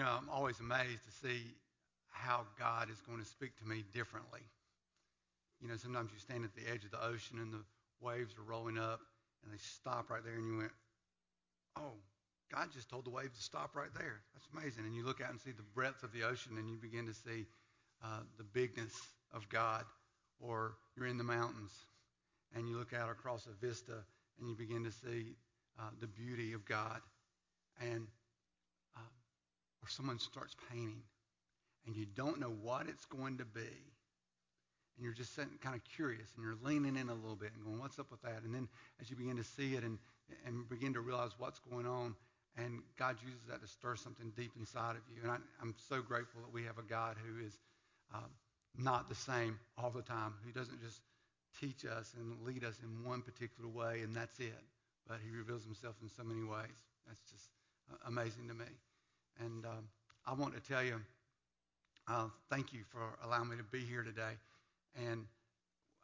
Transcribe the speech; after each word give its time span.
know, 0.00 0.10
I'm 0.10 0.28
always 0.28 0.60
amazed 0.60 1.04
to 1.04 1.26
see 1.26 1.54
how 2.10 2.44
God 2.58 2.90
is 2.90 3.00
going 3.00 3.18
to 3.18 3.24
speak 3.24 3.56
to 3.58 3.64
me 3.68 3.84
differently. 3.92 4.40
You 5.60 5.68
know, 5.68 5.76
sometimes 5.76 6.10
you 6.12 6.18
stand 6.18 6.44
at 6.44 6.54
the 6.54 6.70
edge 6.70 6.84
of 6.84 6.90
the 6.90 7.04
ocean 7.04 7.38
and 7.38 7.52
the 7.52 7.62
waves 8.00 8.34
are 8.38 8.42
rolling 8.42 8.78
up 8.78 9.00
and 9.44 9.52
they 9.52 9.58
stop 9.58 10.10
right 10.10 10.24
there 10.24 10.34
and 10.34 10.46
you 10.46 10.58
went, 10.58 10.72
oh, 11.78 11.94
God 12.52 12.68
just 12.72 12.90
told 12.90 13.04
the 13.04 13.10
waves 13.10 13.36
to 13.36 13.42
stop 13.42 13.76
right 13.76 13.92
there. 13.94 14.20
That's 14.34 14.48
amazing. 14.52 14.84
And 14.84 14.94
you 14.94 15.04
look 15.04 15.20
out 15.20 15.30
and 15.30 15.40
see 15.40 15.52
the 15.52 15.62
breadth 15.74 16.02
of 16.02 16.12
the 16.12 16.24
ocean 16.24 16.58
and 16.58 16.68
you 16.68 16.76
begin 16.76 17.06
to 17.06 17.14
see 17.14 17.46
uh, 18.02 18.20
the 18.38 18.44
bigness 18.44 18.92
of 19.32 19.48
God. 19.48 19.84
Or 20.40 20.74
you're 20.96 21.06
in 21.06 21.18
the 21.18 21.24
mountains 21.24 21.70
and 22.56 22.68
you 22.68 22.76
look 22.76 22.92
out 22.92 23.10
across 23.10 23.46
a 23.46 23.64
vista 23.64 24.04
and 24.38 24.48
you 24.48 24.54
begin 24.54 24.82
to 24.84 24.90
see 24.90 25.36
uh, 25.78 25.90
the 26.00 26.06
beauty 26.06 26.54
of 26.54 26.64
God. 26.64 27.00
And 27.80 28.06
or 29.82 29.88
someone 29.88 30.18
starts 30.18 30.54
painting 30.70 31.02
and 31.86 31.96
you 31.96 32.06
don't 32.14 32.38
know 32.40 32.54
what 32.62 32.86
it's 32.88 33.04
going 33.06 33.38
to 33.38 33.44
be. 33.44 33.60
And 33.60 35.04
you're 35.04 35.14
just 35.14 35.34
sitting 35.34 35.58
kind 35.62 35.74
of 35.74 35.82
curious 35.84 36.28
and 36.36 36.44
you're 36.44 36.58
leaning 36.62 36.96
in 36.96 37.08
a 37.08 37.14
little 37.14 37.36
bit 37.36 37.50
and 37.54 37.64
going, 37.64 37.78
what's 37.78 37.98
up 37.98 38.10
with 38.10 38.20
that? 38.22 38.42
And 38.44 38.54
then 38.54 38.68
as 39.00 39.10
you 39.10 39.16
begin 39.16 39.36
to 39.36 39.44
see 39.44 39.74
it 39.74 39.82
and, 39.82 39.98
and 40.46 40.68
begin 40.68 40.92
to 40.94 41.00
realize 41.00 41.30
what's 41.38 41.58
going 41.58 41.86
on, 41.86 42.14
and 42.56 42.82
God 42.98 43.16
uses 43.24 43.40
that 43.48 43.62
to 43.62 43.68
stir 43.68 43.96
something 43.96 44.32
deep 44.36 44.52
inside 44.58 44.96
of 44.96 45.02
you. 45.14 45.22
And 45.22 45.30
I, 45.30 45.36
am 45.62 45.74
so 45.88 46.02
grateful 46.02 46.42
that 46.42 46.52
we 46.52 46.64
have 46.64 46.78
a 46.78 46.82
God 46.82 47.16
who 47.16 47.44
is 47.44 47.58
um, 48.14 48.28
not 48.76 49.08
the 49.08 49.14
same 49.14 49.58
all 49.78 49.90
the 49.90 50.02
time, 50.02 50.34
who 50.44 50.52
doesn't 50.52 50.82
just 50.82 51.00
teach 51.60 51.84
us 51.84 52.12
and 52.18 52.36
lead 52.44 52.64
us 52.64 52.78
in 52.82 53.08
one 53.08 53.22
particular 53.22 53.68
way, 53.68 54.00
and 54.02 54.14
that's 54.14 54.38
it. 54.40 54.64
But 55.08 55.18
he 55.24 55.34
reveals 55.34 55.64
himself 55.64 55.94
in 56.02 56.08
so 56.08 56.22
many 56.24 56.42
ways. 56.42 56.76
That's 57.06 57.20
just 57.30 57.48
uh, 57.90 57.96
amazing 58.06 58.48
to 58.48 58.54
me. 58.54 58.66
And 59.38 59.64
um, 59.64 59.88
I 60.26 60.34
want 60.34 60.54
to 60.54 60.60
tell 60.60 60.82
you, 60.82 61.00
uh, 62.08 62.26
thank 62.50 62.72
you 62.72 62.80
for 62.90 63.00
allowing 63.24 63.48
me 63.48 63.56
to 63.56 63.62
be 63.62 63.80
here 63.80 64.02
today. 64.02 64.32
And 64.96 65.26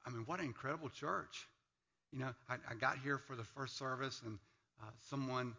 I 0.07 0.11
mean, 0.11 0.23
what 0.27 0.39
an 0.41 0.47
incredible 0.47 0.89
church. 0.89 1.47
You 2.13 2.21
know, 2.21 2.35
I, 2.49 2.55
I 2.71 2.75
got 2.75 2.99
here 2.99 3.19
for 3.19 3.35
the 3.35 3.45
first 3.45 3.77
service, 3.77 4.23
and 4.25 4.39
uh, 4.81 4.91
someone 5.11 5.55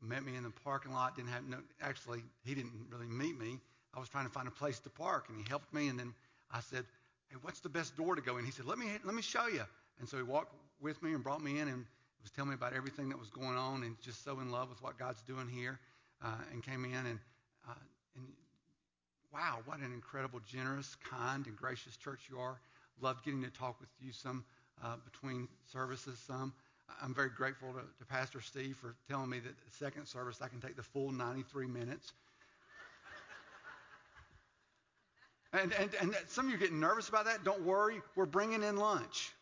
met 0.00 0.24
me 0.24 0.36
in 0.36 0.44
the 0.44 0.50
parking 0.64 0.92
lot. 0.92 1.16
Didn't 1.16 1.30
have 1.30 1.44
no. 1.48 1.58
Actually, 1.82 2.22
he 2.44 2.54
didn't 2.54 2.72
really 2.90 3.08
meet 3.08 3.38
me. 3.38 3.58
I 3.94 3.98
was 3.98 4.08
trying 4.08 4.26
to 4.26 4.32
find 4.32 4.46
a 4.46 4.52
place 4.52 4.78
to 4.80 4.90
park, 4.90 5.26
and 5.28 5.36
he 5.36 5.44
helped 5.48 5.74
me. 5.74 5.88
And 5.88 5.98
then 5.98 6.14
I 6.50 6.60
said, 6.60 6.84
"Hey, 7.28 7.36
what's 7.42 7.60
the 7.60 7.68
best 7.68 7.96
door 7.96 8.14
to 8.14 8.22
go 8.22 8.38
in?" 8.38 8.44
He 8.44 8.52
said, 8.52 8.66
"Let 8.66 8.78
me 8.78 8.86
let 9.04 9.14
me 9.14 9.22
show 9.22 9.48
you." 9.48 9.64
And 9.98 10.08
so 10.08 10.16
he 10.16 10.22
walked 10.22 10.54
with 10.80 11.02
me 11.02 11.12
and 11.12 11.22
brought 11.22 11.42
me 11.42 11.58
in 11.58 11.68
and 11.68 11.84
was 12.22 12.30
telling 12.30 12.50
me 12.50 12.54
about 12.54 12.72
everything 12.72 13.08
that 13.08 13.18
was 13.18 13.30
going 13.30 13.56
on, 13.56 13.82
and 13.82 14.00
just 14.00 14.24
so 14.24 14.38
in 14.40 14.50
love 14.50 14.68
with 14.68 14.80
what 14.82 14.98
God's 14.98 15.22
doing 15.22 15.48
here. 15.48 15.78
Uh, 16.22 16.28
and 16.52 16.62
came 16.62 16.84
in 16.84 17.06
and 17.06 17.18
uh, 17.68 17.74
and 18.16 18.26
wow, 19.32 19.58
what 19.64 19.78
an 19.78 19.92
incredible, 19.92 20.40
generous, 20.46 20.96
kind, 21.08 21.46
and 21.46 21.56
gracious 21.56 21.96
church 21.96 22.20
you 22.30 22.38
are. 22.38 22.60
Loved 23.00 23.24
getting 23.24 23.42
to 23.42 23.50
talk 23.50 23.80
with 23.80 23.88
you 24.00 24.12
some 24.12 24.44
uh, 24.84 24.96
between 25.04 25.48
services. 25.72 26.18
Some. 26.26 26.52
I'm 27.02 27.14
very 27.14 27.30
grateful 27.30 27.72
to, 27.72 27.80
to 27.80 28.04
Pastor 28.08 28.40
Steve 28.40 28.76
for 28.76 28.94
telling 29.08 29.30
me 29.30 29.38
that 29.38 29.48
the 29.56 29.76
second 29.84 30.06
service 30.06 30.40
I 30.42 30.48
can 30.48 30.60
take 30.60 30.76
the 30.76 30.82
full 30.82 31.12
93 31.12 31.66
minutes. 31.68 32.12
and, 35.52 35.72
and, 35.72 35.90
and 36.00 36.14
some 36.28 36.46
of 36.46 36.50
you 36.50 36.56
are 36.56 36.60
getting 36.60 36.80
nervous 36.80 37.08
about 37.08 37.26
that. 37.26 37.44
Don't 37.44 37.62
worry. 37.62 38.02
We're 38.16 38.26
bringing 38.26 38.62
in 38.62 38.76
lunch. 38.76 39.32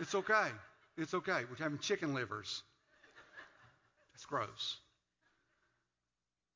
It's 0.00 0.14
okay. 0.14 0.48
It's 0.98 1.14
okay. 1.14 1.42
We're 1.48 1.62
having 1.62 1.78
chicken 1.78 2.14
livers. 2.14 2.62
That's 4.12 4.26
gross. 4.26 4.78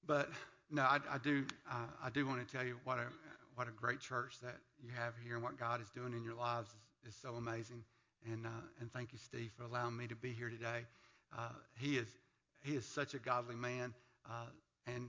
But 0.08 0.28
no, 0.70 0.82
I, 0.82 0.98
I 1.08 1.18
do. 1.18 1.44
Uh, 1.70 1.86
I 2.02 2.10
do 2.10 2.26
want 2.26 2.44
to 2.46 2.56
tell 2.56 2.66
you 2.66 2.76
what 2.82 2.98
a 2.98 3.06
what 3.54 3.68
a 3.68 3.72
great 3.72 4.00
church 4.00 4.38
that 4.40 4.56
you 4.82 4.90
have 4.96 5.14
here 5.24 5.34
and 5.34 5.42
what 5.42 5.58
God 5.58 5.80
is 5.80 5.88
doing 5.90 6.12
in 6.12 6.22
your 6.22 6.34
lives 6.34 6.70
is, 7.04 7.14
is 7.14 7.20
so 7.20 7.34
amazing. 7.34 7.82
And, 8.30 8.46
uh, 8.46 8.50
and 8.80 8.92
thank 8.92 9.12
you, 9.12 9.18
Steve, 9.18 9.50
for 9.56 9.64
allowing 9.64 9.96
me 9.96 10.06
to 10.06 10.14
be 10.14 10.32
here 10.32 10.48
today. 10.48 10.86
Uh, 11.36 11.48
he, 11.76 11.96
is, 11.96 12.06
he 12.62 12.74
is 12.74 12.86
such 12.86 13.14
a 13.14 13.18
godly 13.18 13.56
man 13.56 13.92
uh, 14.30 14.46
and 14.86 15.08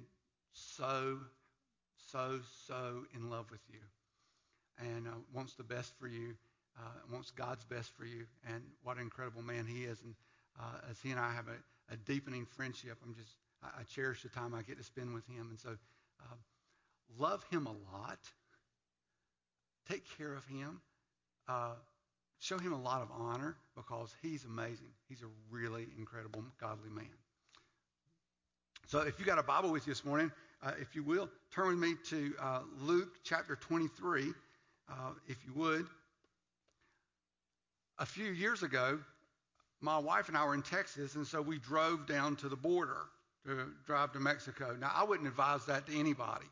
so, 0.51 1.19
so, 2.11 2.39
so 2.65 3.03
in 3.15 3.29
love 3.29 3.51
with 3.51 3.61
you 3.71 3.79
and 4.79 5.07
uh, 5.07 5.11
wants 5.31 5.53
the 5.53 5.63
best 5.63 5.93
for 5.99 6.07
you, 6.07 6.33
uh, 6.77 7.13
wants 7.13 7.29
God's 7.29 7.65
best 7.65 7.91
for 7.95 8.05
you. 8.05 8.25
And 8.51 8.63
what 8.83 8.97
an 8.97 9.03
incredible 9.03 9.43
man 9.43 9.67
he 9.67 9.83
is. 9.83 10.01
And 10.03 10.15
uh, 10.59 10.89
as 10.89 10.97
he 11.03 11.11
and 11.11 11.19
I 11.19 11.31
have 11.33 11.45
a, 11.47 11.93
a 11.93 11.97
deepening 11.97 12.45
friendship, 12.45 12.97
I'm 13.05 13.13
just, 13.13 13.35
I, 13.63 13.81
I, 13.81 13.83
cherish 13.83 14.23
the 14.23 14.29
time 14.29 14.53
I 14.53 14.61
get 14.61 14.77
to 14.77 14.83
spend 14.83 15.13
with 15.13 15.27
him. 15.27 15.47
And 15.49 15.59
so 15.59 15.75
love 17.17 17.43
him 17.49 17.65
a 17.65 17.71
lot. 17.93 18.19
Take 19.89 20.03
care 20.17 20.33
of 20.33 20.45
him. 20.45 20.81
Uh, 21.47 21.73
show 22.39 22.57
him 22.57 22.73
a 22.73 22.81
lot 22.81 23.01
of 23.01 23.09
honor 23.11 23.55
because 23.75 24.13
he's 24.21 24.45
amazing. 24.45 24.91
He's 25.07 25.21
a 25.23 25.29
really 25.49 25.87
incredible, 25.97 26.43
godly 26.59 26.89
man. 26.89 27.07
So 28.87 28.99
if 29.01 29.19
you 29.19 29.25
got 29.25 29.39
a 29.39 29.43
Bible 29.43 29.71
with 29.71 29.87
you 29.87 29.93
this 29.93 30.05
morning, 30.05 30.31
uh, 30.61 30.71
if 30.79 30.95
you 30.95 31.03
will, 31.03 31.29
turn 31.53 31.67
with 31.67 31.77
me 31.77 31.95
to 32.09 32.33
uh, 32.41 32.59
Luke 32.81 33.17
chapter 33.23 33.55
23, 33.55 34.33
uh, 34.89 34.93
if 35.27 35.37
you 35.45 35.53
would. 35.53 35.85
A 37.97 38.05
few 38.05 38.31
years 38.31 38.63
ago, 38.63 38.99
my 39.81 39.97
wife 39.97 40.27
and 40.27 40.37
I 40.37 40.45
were 40.45 40.53
in 40.53 40.61
Texas, 40.61 41.15
and 41.15 41.25
so 41.25 41.41
we 41.41 41.59
drove 41.59 42.07
down 42.07 42.35
to 42.37 42.49
the 42.49 42.55
border 42.55 42.97
to 43.45 43.67
drive 43.85 44.11
to 44.13 44.19
Mexico. 44.19 44.75
Now, 44.79 44.91
I 44.93 45.03
wouldn't 45.03 45.27
advise 45.27 45.65
that 45.65 45.87
to 45.87 45.97
anybody. 45.97 46.45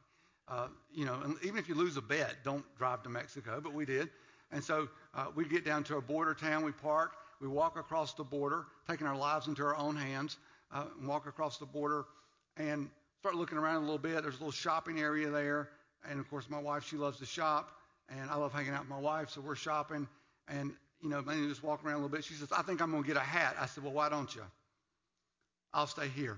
Uh, 0.48 0.68
you 0.94 1.06
know, 1.06 1.36
even 1.44 1.58
if 1.58 1.68
you 1.68 1.76
lose 1.76 1.98
a 1.98 2.02
bet, 2.02 2.38
don't 2.44 2.64
drive 2.78 3.04
to 3.04 3.10
Mexico, 3.10 3.60
but 3.62 3.74
we 3.74 3.86
did. 3.86 4.10
And 4.52 4.64
so 4.64 4.88
uh, 5.14 5.28
we 5.36 5.46
get 5.46 5.66
down 5.66 5.84
to 5.86 5.98
a 5.98 6.02
border 6.02 6.34
town, 6.34 6.64
we 6.64 6.72
park, 6.72 7.12
we 7.42 7.48
walk 7.48 7.78
across 7.78 8.14
the 8.14 8.24
border, 8.24 8.66
taking 8.90 9.06
our 9.08 9.16
lives 9.16 9.48
into 9.48 9.64
our 9.64 9.76
own 9.76 9.96
hands, 9.96 10.38
uh, 10.72 10.86
and 10.98 11.08
walk 11.08 11.28
across 11.28 11.58
the 11.58 11.66
border 11.66 12.06
and 12.56 12.90
start 13.20 13.36
looking 13.36 13.58
around 13.58 13.78
a 13.78 13.82
little 13.82 13.98
bit. 13.98 14.22
There's 14.24 14.36
a 14.36 14.40
little 14.40 14.52
shopping 14.52 15.00
area 15.00 15.30
there. 15.30 15.70
And 16.10 16.20
of 16.20 16.30
course, 16.30 16.50
my 16.50 16.60
wife, 16.60 16.88
she 16.88 16.96
loves 16.96 17.20
to 17.20 17.26
shop, 17.26 17.72
and 18.10 18.30
I 18.30 18.36
love 18.36 18.54
hanging 18.54 18.72
out 18.72 18.82
with 18.82 18.90
my 18.90 19.00
wife, 19.00 19.30
so 19.30 19.42
we're 19.42 19.56
shopping. 19.56 20.08
And, 20.48 20.74
you 21.02 21.10
know, 21.10 21.22
maybe 21.22 21.48
just 21.48 21.64
walking 21.64 21.88
around 21.88 21.96
a 21.96 22.04
little 22.04 22.16
bit. 22.16 22.24
She 22.24 22.36
says, 22.36 22.52
I 22.52 22.62
think 22.62 22.82
I'm 22.82 22.92
going 22.92 23.04
to 23.04 23.08
get 23.08 23.18
a 23.18 23.22
hat. 23.22 23.58
I 23.60 23.66
said, 23.66 23.84
Well, 23.84 23.94
why 23.94 24.08
don't 24.08 24.34
you? 24.34 24.44
I'll 25.74 25.88
stay 25.88 26.08
here. 26.08 26.38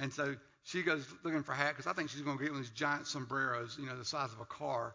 And 0.00 0.12
so 0.12 0.34
she 0.64 0.82
goes 0.82 1.06
looking 1.22 1.42
for 1.42 1.52
a 1.52 1.56
hat 1.56 1.76
because 1.76 1.86
I 1.86 1.92
think 1.92 2.08
she's 2.08 2.22
going 2.22 2.38
to 2.38 2.42
get 2.42 2.52
one 2.52 2.60
of 2.60 2.66
these 2.66 2.74
giant 2.74 3.06
sombreros, 3.06 3.76
you 3.78 3.86
know, 3.86 3.96
the 3.96 4.04
size 4.04 4.32
of 4.32 4.40
a 4.40 4.46
car, 4.46 4.94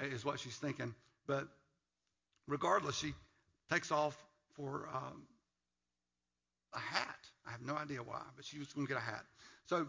is 0.00 0.24
what 0.24 0.38
she's 0.38 0.56
thinking. 0.56 0.94
But 1.26 1.48
regardless, 2.46 2.96
she 2.96 3.14
takes 3.70 3.90
off 3.90 4.16
for 4.54 4.88
um, 4.94 5.22
a 6.74 6.78
hat. 6.78 7.18
I 7.46 7.50
have 7.50 7.62
no 7.62 7.74
idea 7.74 7.98
why, 7.98 8.22
but 8.36 8.44
she 8.44 8.58
was 8.58 8.72
going 8.72 8.86
to 8.86 8.92
get 8.92 9.00
a 9.00 9.04
hat. 9.04 9.24
So 9.66 9.88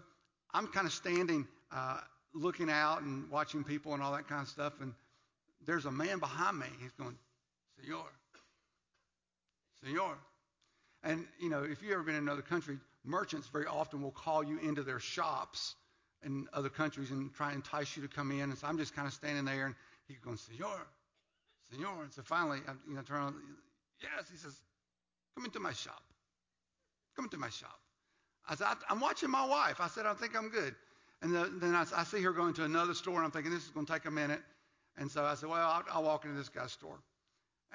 I'm 0.53 0.67
kind 0.67 0.87
of 0.87 0.93
standing, 0.93 1.45
uh, 1.71 1.99
looking 2.33 2.69
out 2.69 3.01
and 3.01 3.29
watching 3.29 3.63
people 3.63 3.93
and 3.93 4.01
all 4.01 4.13
that 4.13 4.27
kind 4.29 4.41
of 4.41 4.47
stuff. 4.47 4.73
And 4.79 4.93
there's 5.65 5.85
a 5.85 5.91
man 5.91 6.19
behind 6.19 6.57
me. 6.57 6.67
He's 6.81 6.91
going, 6.91 7.17
Senor, 7.81 8.05
Senor. 9.83 10.17
And, 11.03 11.25
you 11.39 11.49
know, 11.49 11.63
if 11.63 11.81
you've 11.81 11.91
ever 11.91 12.03
been 12.03 12.15
in 12.15 12.23
another 12.23 12.41
country, 12.41 12.77
merchants 13.03 13.47
very 13.47 13.65
often 13.65 14.01
will 14.01 14.11
call 14.11 14.43
you 14.43 14.57
into 14.59 14.83
their 14.83 14.99
shops 14.99 15.75
in 16.23 16.47
other 16.53 16.69
countries 16.69 17.11
and 17.11 17.33
try 17.33 17.47
and 17.47 17.57
entice 17.57 17.97
you 17.97 18.03
to 18.03 18.07
come 18.07 18.31
in. 18.31 18.41
And 18.41 18.57
so 18.57 18.67
I'm 18.67 18.77
just 18.77 18.95
kind 18.95 19.07
of 19.07 19.13
standing 19.13 19.45
there, 19.45 19.65
and 19.65 19.75
he's 20.07 20.19
going, 20.19 20.37
Senor, 20.37 20.87
Senor. 21.71 22.03
And 22.03 22.13
so 22.13 22.21
finally, 22.21 22.59
I'm, 22.67 22.79
you 22.87 22.95
know, 22.95 23.01
turn 23.01 23.21
on, 23.21 23.35
yes, 24.01 24.29
he 24.31 24.37
says, 24.37 24.55
come 25.35 25.45
into 25.45 25.59
my 25.59 25.73
shop. 25.73 26.01
Come 27.15 27.25
into 27.25 27.37
my 27.37 27.49
shop. 27.49 27.79
I 28.47 28.55
said, 28.55 28.67
I'm 28.89 28.99
watching 28.99 29.29
my 29.29 29.45
wife. 29.45 29.79
I 29.79 29.87
said, 29.87 30.05
I 30.05 30.13
think 30.13 30.35
I'm 30.35 30.49
good. 30.49 30.75
And 31.21 31.33
the, 31.33 31.51
then 31.61 31.75
I, 31.75 31.85
I, 31.95 32.03
see 32.03 32.21
her 32.21 32.33
going 32.33 32.53
to 32.55 32.65
another 32.65 32.93
store, 32.93 33.15
and 33.15 33.23
I'm 33.23 33.31
thinking, 33.31 33.51
this 33.51 33.63
is 33.63 33.69
going 33.69 33.85
to 33.85 33.93
take 33.93 34.05
a 34.05 34.11
minute. 34.11 34.41
And 34.97 35.09
so 35.09 35.23
I 35.23 35.35
said, 35.35 35.49
well, 35.49 35.69
I'll, 35.69 35.83
I'll 35.91 36.03
walk 36.03 36.25
into 36.25 36.37
this 36.37 36.49
guy's 36.49 36.71
store. 36.73 36.99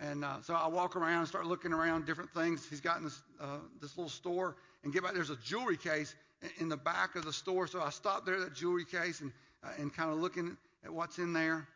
And 0.00 0.24
uh, 0.24 0.36
so 0.42 0.54
I 0.54 0.68
walk 0.68 0.94
around 0.94 1.20
and 1.20 1.28
start 1.28 1.46
looking 1.46 1.72
around 1.72 2.06
different 2.06 2.30
things. 2.30 2.66
He's 2.68 2.80
got 2.80 2.98
in 2.98 3.04
this, 3.04 3.20
uh, 3.40 3.58
this 3.80 3.96
little 3.96 4.10
store, 4.10 4.56
and 4.84 4.92
get 4.92 5.02
back. 5.02 5.12
There's 5.12 5.30
a 5.30 5.36
jewelry 5.36 5.76
case 5.76 6.14
in, 6.42 6.50
in 6.60 6.68
the 6.68 6.76
back 6.76 7.16
of 7.16 7.24
the 7.24 7.32
store. 7.32 7.66
So 7.66 7.80
I 7.80 7.90
stopped 7.90 8.24
there 8.24 8.36
at 8.36 8.40
that 8.40 8.54
jewelry 8.54 8.84
case 8.84 9.20
and, 9.20 9.32
uh, 9.64 9.70
and 9.78 9.92
kind 9.92 10.10
of 10.10 10.18
looking 10.18 10.56
at 10.84 10.92
what's 10.92 11.18
in 11.18 11.32
there. 11.32 11.66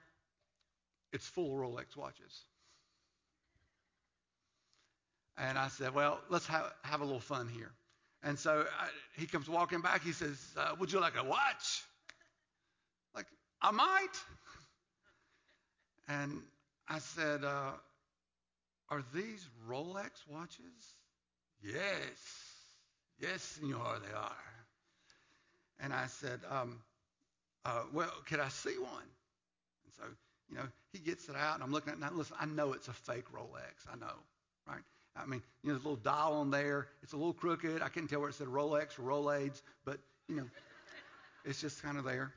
It's 1.12 1.26
full 1.26 1.52
of 1.52 1.58
Rolex 1.58 1.96
watches. 1.96 2.44
And 5.36 5.58
I 5.58 5.68
said, 5.68 5.94
Well, 5.94 6.20
let's 6.28 6.46
have, 6.46 6.72
have 6.82 7.00
a 7.00 7.04
little 7.04 7.20
fun 7.20 7.48
here. 7.48 7.72
And 8.22 8.38
so 8.38 8.64
I, 8.78 8.86
he 9.18 9.26
comes 9.26 9.48
walking 9.48 9.80
back. 9.80 10.04
He 10.04 10.12
says, 10.12 10.38
uh, 10.56 10.74
Would 10.78 10.92
you 10.92 11.00
like 11.00 11.14
a 11.18 11.24
watch? 11.24 11.82
Like, 13.16 13.26
I 13.60 13.72
might. 13.72 14.12
And 16.08 16.42
I 16.88 16.98
said, 16.98 17.44
uh, 17.44 17.72
Are 18.92 19.02
these 19.14 19.48
Rolex 19.66 20.10
watches? 20.28 20.58
Yes. 21.62 21.80
Yes, 23.18 23.40
senor, 23.42 23.96
they 24.06 24.14
are. 24.14 24.36
And 25.80 25.94
I 25.94 26.08
said, 26.08 26.40
um, 26.50 26.78
uh, 27.64 27.84
well, 27.94 28.12
could 28.28 28.38
I 28.38 28.50
see 28.50 28.76
one? 28.78 29.08
And 29.84 29.94
so, 29.96 30.02
you 30.50 30.56
know, 30.56 30.64
he 30.92 30.98
gets 30.98 31.26
it 31.30 31.36
out, 31.36 31.54
and 31.54 31.62
I'm 31.62 31.72
looking 31.72 31.88
at 31.90 31.96
it. 31.96 32.00
Now, 32.00 32.10
listen, 32.12 32.36
I 32.38 32.44
know 32.44 32.74
it's 32.74 32.86
a 32.88 32.92
fake 32.92 33.24
Rolex. 33.34 33.90
I 33.90 33.96
know, 33.96 34.12
right? 34.68 34.82
I 35.16 35.24
mean, 35.24 35.42
you 35.62 35.68
know, 35.68 35.74
there's 35.76 35.86
a 35.86 35.88
little 35.88 36.04
dial 36.04 36.34
on 36.34 36.50
there. 36.50 36.86
It's 37.02 37.14
a 37.14 37.16
little 37.16 37.32
crooked. 37.32 37.80
I 37.80 37.88
couldn't 37.88 38.08
tell 38.08 38.20
where 38.20 38.28
it 38.28 38.34
said 38.34 38.48
Rolex 38.48 38.98
or 38.98 39.04
Rolaids, 39.04 39.62
but, 39.86 40.00
you 40.28 40.36
know, 40.36 40.46
it's 41.46 41.62
just 41.62 41.82
kind 41.82 41.96
of 41.96 42.04
there. 42.04 42.30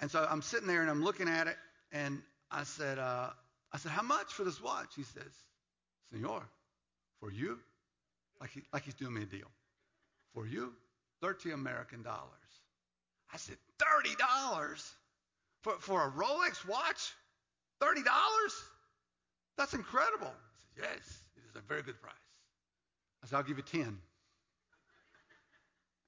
And 0.00 0.10
so 0.10 0.26
I'm 0.30 0.42
sitting 0.42 0.68
there 0.68 0.82
and 0.82 0.90
I'm 0.90 1.02
looking 1.02 1.30
at 1.30 1.46
it, 1.46 1.56
and 1.92 2.20
I 2.50 2.64
said, 2.64 2.98
uh, 2.98 3.30
I 3.72 3.78
said, 3.78 3.92
how 3.92 4.02
much 4.02 4.32
for 4.32 4.44
this 4.44 4.60
watch? 4.60 4.94
He 4.96 5.02
says, 5.04 5.32
Senor, 6.10 6.42
for 7.20 7.30
you, 7.30 7.58
like, 8.40 8.50
he, 8.50 8.62
like 8.72 8.84
he's 8.84 8.94
doing 8.94 9.14
me 9.14 9.22
a 9.22 9.26
deal. 9.26 9.50
For 10.34 10.46
you, 10.46 10.72
30 11.22 11.52
American 11.52 12.02
dollars. 12.02 12.30
I 13.32 13.36
said, 13.36 13.56
$30 13.78 14.92
for, 15.62 15.74
for 15.78 16.06
a 16.06 16.10
Rolex 16.10 16.66
watch? 16.66 17.12
$30? 17.82 18.02
That's 19.56 19.74
incredible. 19.74 20.32
He 20.74 20.80
said, 20.80 20.90
yes, 20.90 21.22
it 21.36 21.42
is 21.48 21.56
a 21.56 21.60
very 21.68 21.82
good 21.82 22.00
price. 22.00 22.14
I 23.22 23.26
said, 23.26 23.36
I'll 23.36 23.42
give 23.42 23.58
you 23.58 23.62
10. 23.62 23.98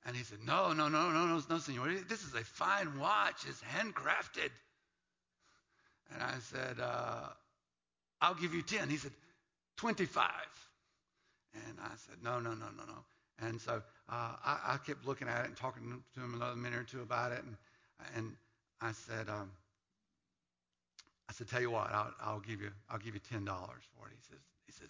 And 0.04 0.16
he 0.16 0.24
said, 0.24 0.38
no, 0.44 0.72
no, 0.72 0.88
no, 0.88 1.10
no, 1.10 1.26
no, 1.26 1.42
no, 1.48 1.58
senor. 1.58 1.88
This 2.08 2.24
is 2.24 2.34
a 2.34 2.42
fine 2.42 2.98
watch. 2.98 3.44
It's 3.46 3.60
handcrafted. 3.62 4.50
And 6.12 6.22
I 6.22 6.34
said, 6.40 6.80
uh, 6.80 7.28
I'll 8.22 8.34
give 8.34 8.54
you 8.54 8.62
10. 8.62 8.88
He 8.88 8.96
said, 8.96 9.10
25. 9.76 10.30
And 11.54 11.76
I 11.82 11.90
said, 11.96 12.16
no, 12.22 12.38
no, 12.38 12.50
no, 12.50 12.66
no, 12.76 12.84
no. 12.86 13.46
And 13.46 13.60
so 13.60 13.82
uh, 14.08 14.32
I, 14.44 14.58
I, 14.68 14.76
kept 14.86 15.04
looking 15.04 15.28
at 15.28 15.44
it 15.44 15.48
and 15.48 15.56
talking 15.56 16.02
to 16.14 16.20
him 16.20 16.34
another 16.34 16.54
minute 16.56 16.78
or 16.78 16.84
two 16.84 17.02
about 17.02 17.32
it. 17.32 17.42
And, 17.44 17.56
and 18.14 18.32
I 18.80 18.92
said, 18.92 19.28
um, 19.28 19.50
I 21.28 21.32
said, 21.32 21.48
tell 21.48 21.60
you 21.60 21.70
what, 21.70 21.90
I'll, 21.92 22.12
I'll, 22.22 22.40
give 22.40 22.60
you, 22.60 22.70
I'll 22.88 22.98
give 22.98 23.14
you 23.14 23.20
ten 23.28 23.44
dollars 23.44 23.82
for 23.96 24.06
it. 24.06 24.12
He 24.14 24.22
says, 24.28 24.42
he 24.66 24.72
says, 24.72 24.88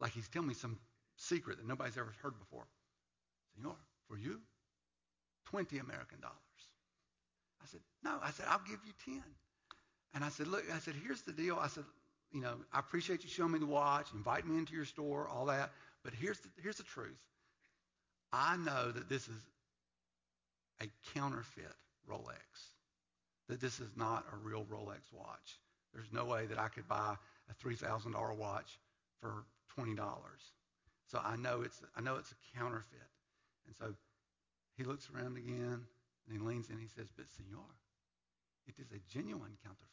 like 0.00 0.12
he's 0.12 0.28
telling 0.28 0.48
me 0.48 0.54
some 0.54 0.78
secret 1.16 1.56
that 1.58 1.66
nobody's 1.66 1.96
ever 1.96 2.12
heard 2.22 2.38
before. 2.38 2.66
Senor, 3.56 3.76
for 4.08 4.18
you, 4.18 4.40
twenty 5.46 5.78
American 5.78 6.20
dollars. 6.20 6.43
I 7.64 7.66
said, 7.66 7.80
no. 8.04 8.18
I 8.22 8.30
said, 8.30 8.46
I'll 8.48 8.62
give 8.68 8.78
you 8.84 8.92
ten. 9.04 9.22
And 10.14 10.22
I 10.22 10.28
said, 10.28 10.46
look, 10.46 10.64
I 10.72 10.78
said, 10.78 10.94
here's 11.02 11.22
the 11.22 11.32
deal. 11.32 11.58
I 11.60 11.68
said, 11.68 11.84
you 12.32 12.40
know, 12.40 12.54
I 12.72 12.78
appreciate 12.78 13.24
you 13.24 13.30
showing 13.30 13.52
me 13.52 13.58
the 13.58 13.66
watch, 13.66 14.08
invite 14.14 14.46
me 14.46 14.58
into 14.58 14.74
your 14.74 14.84
store, 14.84 15.28
all 15.28 15.46
that. 15.46 15.70
But 16.04 16.12
here's 16.14 16.38
the, 16.40 16.48
here's 16.62 16.76
the 16.76 16.82
truth. 16.84 17.20
I 18.32 18.56
know 18.56 18.90
that 18.90 19.08
this 19.08 19.22
is 19.28 19.40
a 20.82 20.86
counterfeit 21.14 21.72
Rolex, 22.10 22.68
that 23.48 23.60
this 23.60 23.80
is 23.80 23.88
not 23.96 24.24
a 24.32 24.36
real 24.36 24.64
Rolex 24.64 25.00
watch. 25.12 25.58
There's 25.94 26.12
no 26.12 26.24
way 26.24 26.46
that 26.46 26.58
I 26.58 26.68
could 26.68 26.88
buy 26.88 27.16
a 27.48 27.66
$3,000 27.66 28.36
watch 28.36 28.78
for 29.20 29.44
$20. 29.78 29.96
So 31.10 31.20
I 31.22 31.36
know 31.36 31.62
it's 31.62 31.80
I 31.96 32.00
know 32.00 32.16
it's 32.16 32.32
a 32.32 32.58
counterfeit. 32.58 33.08
And 33.66 33.76
so 33.78 33.94
he 34.76 34.84
looks 34.84 35.08
around 35.14 35.36
again 35.36 35.82
and 36.26 36.38
he 36.38 36.44
leans 36.44 36.68
in 36.68 36.74
and 36.74 36.82
he 36.82 36.88
says, 36.88 37.08
But 37.16 37.26
senor, 37.36 37.64
it 38.66 38.74
is 38.78 38.90
a 38.92 38.98
genuine 39.12 39.56
counterfeit. 39.62 39.88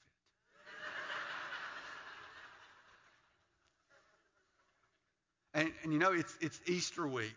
and, 5.54 5.72
and 5.84 5.94
you 5.94 6.00
know, 6.00 6.14
it's, 6.14 6.36
it's 6.42 6.60
Easter 6.68 7.08
week. 7.08 7.36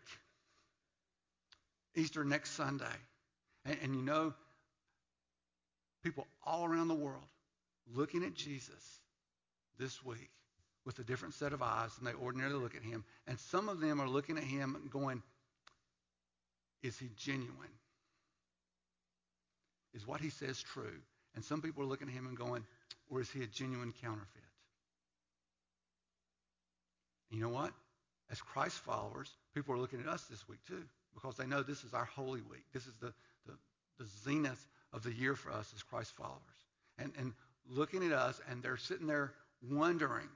Easter 1.97 2.25
next 2.25 2.51
Sunday. 2.53 2.85
And, 3.65 3.77
and 3.83 3.95
you 3.97 4.03
know, 4.03 4.35
people 6.03 6.27
all 6.45 6.65
around 6.65 6.89
the 6.89 6.95
world 6.95 7.25
looking 7.95 8.25
at 8.25 8.35
Jesus 8.35 9.01
this 9.79 10.05
week 10.05 10.31
with 10.85 10.99
a 10.99 11.05
different 11.05 11.35
set 11.35 11.53
of 11.53 11.63
eyes 11.63 11.95
than 11.97 12.05
they 12.05 12.15
ordinarily 12.15 12.57
look 12.57 12.75
at 12.75 12.83
him. 12.83 13.05
And 13.27 13.39
some 13.39 13.69
of 13.69 13.81
them 13.81 14.01
are 14.01 14.09
looking 14.09 14.37
at 14.37 14.45
him 14.45 14.77
going, 14.91 15.23
Is 16.83 16.99
he 16.99 17.09
genuine? 17.17 17.51
Is 19.95 20.07
what 20.07 20.21
he 20.21 20.31
says 20.31 20.61
true? 20.61 21.01
And 21.35 21.45
some 21.45 21.63
people 21.63 21.83
are 21.83 21.87
looking 21.87 22.09
at 22.09 22.15
him 22.15 22.27
and 22.27 22.37
going, 22.37 22.65
Or 23.11 23.21
is 23.21 23.31
he 23.31 23.43
a 23.43 23.47
genuine 23.47 23.93
counterfeit? 24.03 24.43
You 27.31 27.41
know 27.41 27.49
what? 27.49 27.73
As 28.31 28.41
Christ 28.41 28.79
followers, 28.79 29.31
people 29.55 29.75
are 29.75 29.79
looking 29.79 30.01
at 30.01 30.07
us 30.07 30.25
this 30.25 30.49
week 30.49 30.61
too 30.67 30.83
because 31.15 31.37
they 31.37 31.47
know 31.47 31.63
this 31.63 31.85
is 31.85 31.95
our 31.95 32.05
holy 32.05 32.41
week. 32.43 32.65
This 32.73 32.87
is 32.87 32.95
the, 33.01 33.13
the, 33.47 33.53
the 33.99 34.07
zenith 34.25 34.67
of 34.93 35.03
the 35.03 35.13
year 35.13 35.35
for 35.35 35.53
us 35.53 35.73
as 35.75 35.83
Christ 35.83 36.13
followers. 36.13 36.41
And, 36.99 37.13
and 37.19 37.33
looking 37.69 38.05
at 38.05 38.13
us, 38.13 38.41
and 38.51 38.63
they're 38.63 38.77
sitting 38.77 39.07
there 39.07 39.33
wondering 39.71 40.29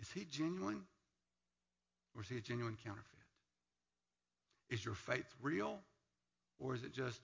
is 0.00 0.10
he 0.12 0.26
genuine 0.30 0.82
or 2.14 2.22
is 2.22 2.28
he 2.28 2.36
a 2.36 2.40
genuine 2.40 2.76
counterfeit? 2.84 3.04
Is 4.68 4.84
your 4.84 4.94
faith 4.94 5.26
real 5.40 5.78
or 6.58 6.74
is 6.74 6.82
it 6.82 6.92
just 6.92 7.20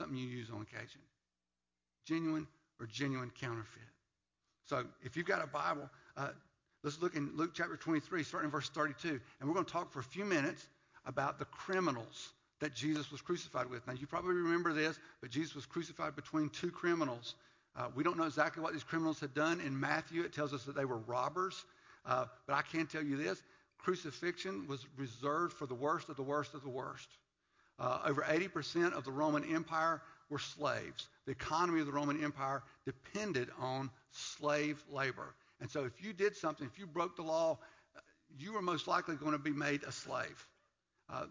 something 0.00 0.16
you 0.16 0.26
use 0.26 0.48
on 0.50 0.62
occasion? 0.62 1.00
Genuine 2.06 2.46
or 2.80 2.86
genuine 2.86 3.30
counterfeit? 3.38 3.82
So 4.66 4.84
if 5.02 5.16
you've 5.16 5.26
got 5.26 5.44
a 5.44 5.46
Bible, 5.46 5.90
uh, 6.16 6.28
Let's 6.82 7.00
look 7.02 7.14
in 7.14 7.30
Luke 7.36 7.50
chapter 7.52 7.76
23, 7.76 8.22
starting 8.22 8.48
in 8.48 8.50
verse 8.50 8.70
32. 8.70 9.20
And 9.40 9.48
we're 9.48 9.54
going 9.54 9.66
to 9.66 9.72
talk 9.72 9.92
for 9.92 10.00
a 10.00 10.04
few 10.04 10.24
minutes 10.24 10.66
about 11.04 11.38
the 11.38 11.44
criminals 11.44 12.30
that 12.60 12.74
Jesus 12.74 13.12
was 13.12 13.20
crucified 13.20 13.68
with. 13.68 13.86
Now, 13.86 13.92
you 13.92 14.06
probably 14.06 14.34
remember 14.34 14.72
this, 14.72 14.98
but 15.20 15.30
Jesus 15.30 15.54
was 15.54 15.66
crucified 15.66 16.16
between 16.16 16.48
two 16.48 16.70
criminals. 16.70 17.34
Uh, 17.76 17.88
we 17.94 18.02
don't 18.02 18.16
know 18.16 18.24
exactly 18.24 18.62
what 18.62 18.72
these 18.72 18.84
criminals 18.84 19.20
had 19.20 19.34
done. 19.34 19.60
In 19.60 19.78
Matthew, 19.78 20.22
it 20.22 20.32
tells 20.32 20.54
us 20.54 20.64
that 20.64 20.74
they 20.74 20.86
were 20.86 20.98
robbers. 20.98 21.64
Uh, 22.06 22.26
but 22.46 22.54
I 22.54 22.62
can 22.62 22.86
tell 22.86 23.02
you 23.02 23.16
this 23.16 23.42
crucifixion 23.78 24.66
was 24.66 24.86
reserved 24.96 25.54
for 25.54 25.66
the 25.66 25.74
worst 25.74 26.08
of 26.08 26.16
the 26.16 26.22
worst 26.22 26.54
of 26.54 26.62
the 26.62 26.68
worst. 26.68 27.08
Uh, 27.80 28.00
over 28.04 28.20
80% 28.20 28.92
of 28.92 29.04
the 29.04 29.10
Roman 29.10 29.42
Empire 29.54 30.02
were 30.28 30.38
slaves. 30.38 31.08
The 31.24 31.32
economy 31.32 31.80
of 31.80 31.86
the 31.86 31.92
Roman 31.92 32.22
Empire 32.22 32.62
depended 32.84 33.48
on 33.58 33.90
slave 34.12 34.82
labor. 34.92 35.34
And 35.60 35.70
so 35.70 35.84
if 35.84 36.04
you 36.04 36.12
did 36.12 36.36
something, 36.36 36.68
if 36.70 36.78
you 36.78 36.86
broke 36.86 37.16
the 37.16 37.22
law, 37.22 37.58
you 38.38 38.52
were 38.52 38.62
most 38.62 38.86
likely 38.86 39.16
going 39.16 39.32
to 39.32 39.38
be 39.38 39.50
made 39.50 39.82
a 39.84 39.92
slave. 39.92 40.46
Uh, 41.08 41.24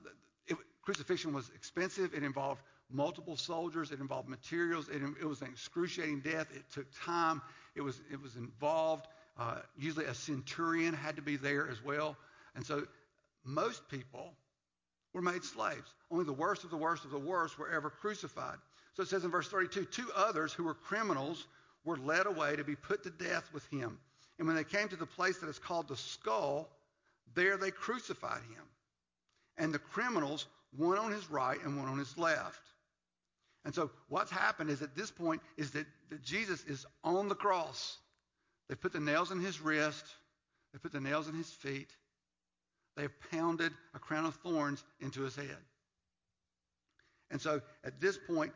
it, 0.47 0.57
crucifixion 0.81 1.33
was 1.33 1.49
expensive. 1.55 2.13
It 2.13 2.23
involved 2.23 2.61
multiple 2.91 3.37
soldiers. 3.37 3.91
It 3.91 3.99
involved 3.99 4.27
materials. 4.27 4.89
It, 4.89 5.01
it 5.21 5.25
was 5.25 5.41
an 5.41 5.47
excruciating 5.47 6.21
death. 6.21 6.47
It 6.55 6.63
took 6.73 6.87
time. 7.03 7.41
It 7.75 7.81
was, 7.81 8.01
it 8.11 8.21
was 8.21 8.35
involved. 8.35 9.07
Uh, 9.37 9.59
usually 9.77 10.05
a 10.05 10.13
centurion 10.15 10.93
had 10.93 11.15
to 11.15 11.21
be 11.21 11.37
there 11.37 11.69
as 11.69 11.83
well. 11.83 12.17
And 12.55 12.65
so 12.65 12.87
most 13.45 13.87
people 13.89 14.33
were 15.13 15.21
made 15.21 15.43
slaves. 15.43 15.93
Only 16.11 16.25
the 16.25 16.33
worst 16.33 16.63
of 16.63 16.69
the 16.69 16.77
worst 16.77 17.05
of 17.05 17.11
the 17.11 17.19
worst 17.19 17.57
were 17.57 17.69
ever 17.69 17.89
crucified. 17.89 18.57
So 18.93 19.03
it 19.03 19.09
says 19.09 19.23
in 19.23 19.31
verse 19.31 19.47
32 19.47 19.85
two 19.85 20.09
others 20.15 20.53
who 20.53 20.63
were 20.63 20.73
criminals 20.73 21.47
were 21.85 21.97
led 21.97 22.25
away 22.25 22.55
to 22.55 22.63
be 22.63 22.75
put 22.75 23.03
to 23.03 23.09
death 23.09 23.49
with 23.53 23.65
him. 23.67 23.97
And 24.37 24.47
when 24.47 24.55
they 24.55 24.63
came 24.63 24.87
to 24.89 24.95
the 24.95 25.05
place 25.05 25.37
that 25.39 25.49
is 25.49 25.59
called 25.59 25.87
the 25.87 25.97
skull, 25.97 26.69
there 27.35 27.57
they 27.57 27.71
crucified 27.71 28.41
him. 28.41 28.63
And 29.57 29.73
the 29.73 29.79
criminals, 29.79 30.47
one 30.75 30.97
on 30.97 31.11
his 31.11 31.29
right 31.29 31.61
and 31.63 31.77
one 31.77 31.87
on 31.87 31.99
his 31.99 32.17
left. 32.17 32.61
And 33.65 33.75
so 33.75 33.91
what's 34.07 34.31
happened 34.31 34.69
is 34.69 34.81
at 34.81 34.95
this 34.95 35.11
point 35.11 35.41
is 35.57 35.71
that, 35.71 35.85
that 36.09 36.21
Jesus 36.23 36.63
is 36.65 36.85
on 37.03 37.27
the 37.27 37.35
cross. 37.35 37.97
They 38.69 38.75
put 38.75 38.93
the 38.93 38.99
nails 38.99 39.31
in 39.31 39.39
his 39.39 39.59
wrist. 39.59 40.05
They 40.71 40.79
put 40.79 40.91
the 40.91 41.01
nails 41.01 41.27
in 41.27 41.35
his 41.35 41.49
feet. 41.49 41.89
They 42.99 43.03
have 43.03 43.31
pounded 43.31 43.71
a 43.95 43.99
crown 43.99 44.25
of 44.25 44.35
thorns 44.35 44.83
into 44.99 45.21
his 45.21 45.33
head. 45.33 45.55
And 47.31 47.39
so 47.39 47.61
at 47.85 48.01
this 48.01 48.17
point, 48.17 48.51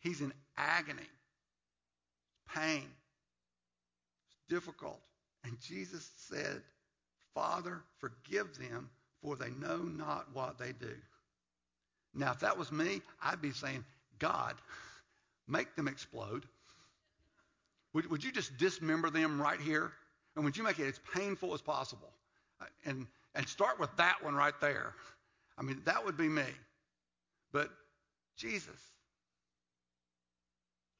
he's 0.00 0.20
in 0.20 0.34
agony, 0.58 1.08
pain, 2.54 2.84
difficult. 4.50 5.00
And 5.42 5.58
Jesus 5.58 6.10
said, 6.16 6.60
Father, 7.34 7.80
forgive 7.98 8.58
them, 8.58 8.90
for 9.22 9.36
they 9.36 9.48
know 9.52 9.78
not 9.78 10.26
what 10.34 10.58
they 10.58 10.72
do. 10.72 10.94
Now, 12.12 12.32
if 12.32 12.40
that 12.40 12.58
was 12.58 12.70
me, 12.70 13.00
I'd 13.22 13.40
be 13.40 13.52
saying, 13.52 13.86
God, 14.18 14.56
make 15.48 15.74
them 15.76 15.88
explode. 15.88 16.44
Would, 17.94 18.10
would 18.10 18.22
you 18.22 18.32
just 18.32 18.58
dismember 18.58 19.08
them 19.08 19.40
right 19.40 19.60
here? 19.60 19.92
And 20.34 20.44
would 20.44 20.58
you 20.58 20.62
make 20.62 20.78
it 20.78 20.88
as 20.88 21.00
painful 21.14 21.54
as 21.54 21.62
possible? 21.62 22.12
And, 22.84 23.06
and 23.36 23.46
start 23.48 23.78
with 23.78 23.94
that 23.96 24.22
one 24.22 24.34
right 24.34 24.58
there. 24.60 24.94
I 25.58 25.62
mean, 25.62 25.80
that 25.84 26.04
would 26.04 26.16
be 26.16 26.28
me. 26.28 26.44
But 27.52 27.70
Jesus, 28.36 28.80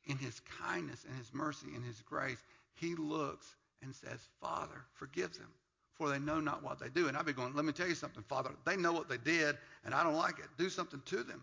in 0.06 0.16
his 0.18 0.40
kindness 0.62 1.04
and 1.08 1.16
his 1.18 1.32
mercy 1.32 1.68
and 1.74 1.84
his 1.84 2.00
grace, 2.02 2.42
he 2.74 2.94
looks 2.94 3.54
and 3.82 3.94
says, 3.94 4.20
Father, 4.40 4.84
forgive 4.94 5.32
them, 5.34 5.50
for 5.94 6.08
they 6.08 6.18
know 6.18 6.40
not 6.40 6.62
what 6.62 6.78
they 6.78 6.88
do. 6.88 7.08
And 7.08 7.16
I'd 7.16 7.26
be 7.26 7.32
going, 7.32 7.54
let 7.54 7.64
me 7.64 7.72
tell 7.72 7.88
you 7.88 7.94
something, 7.94 8.22
Father. 8.28 8.50
They 8.64 8.76
know 8.76 8.92
what 8.92 9.08
they 9.08 9.18
did, 9.18 9.56
and 9.84 9.94
I 9.94 10.02
don't 10.02 10.14
like 10.14 10.38
it. 10.38 10.46
Do 10.56 10.68
something 10.68 11.02
to 11.06 11.22
them. 11.22 11.42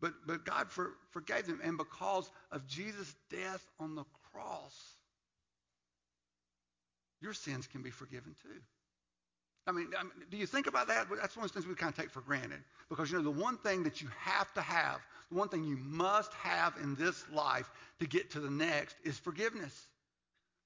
But, 0.00 0.14
but 0.26 0.46
God 0.46 0.70
for, 0.70 0.92
forgave 1.10 1.46
them, 1.46 1.60
and 1.62 1.76
because 1.76 2.30
of 2.52 2.66
Jesus' 2.66 3.14
death 3.30 3.66
on 3.78 3.94
the 3.94 4.04
cross, 4.32 4.74
your 7.20 7.34
sins 7.34 7.66
can 7.66 7.82
be 7.82 7.90
forgiven 7.90 8.34
too. 8.42 8.60
I 9.66 9.72
mean, 9.72 9.88
I 9.98 10.02
mean, 10.02 10.12
do 10.30 10.36
you 10.36 10.46
think 10.46 10.66
about 10.66 10.88
that? 10.88 11.06
That's 11.20 11.36
one 11.36 11.44
of 11.44 11.52
the 11.52 11.60
things 11.60 11.68
we 11.68 11.74
kind 11.74 11.92
of 11.92 11.98
take 11.98 12.10
for 12.10 12.22
granted. 12.22 12.60
Because, 12.88 13.10
you 13.10 13.18
know, 13.18 13.24
the 13.24 13.30
one 13.30 13.56
thing 13.58 13.82
that 13.84 14.00
you 14.00 14.08
have 14.18 14.52
to 14.54 14.60
have, 14.60 15.00
the 15.30 15.38
one 15.38 15.48
thing 15.48 15.64
you 15.64 15.76
must 15.76 16.32
have 16.34 16.74
in 16.82 16.94
this 16.96 17.24
life 17.32 17.70
to 18.00 18.06
get 18.06 18.30
to 18.32 18.40
the 18.40 18.50
next 18.50 18.96
is 19.04 19.18
forgiveness. 19.18 19.86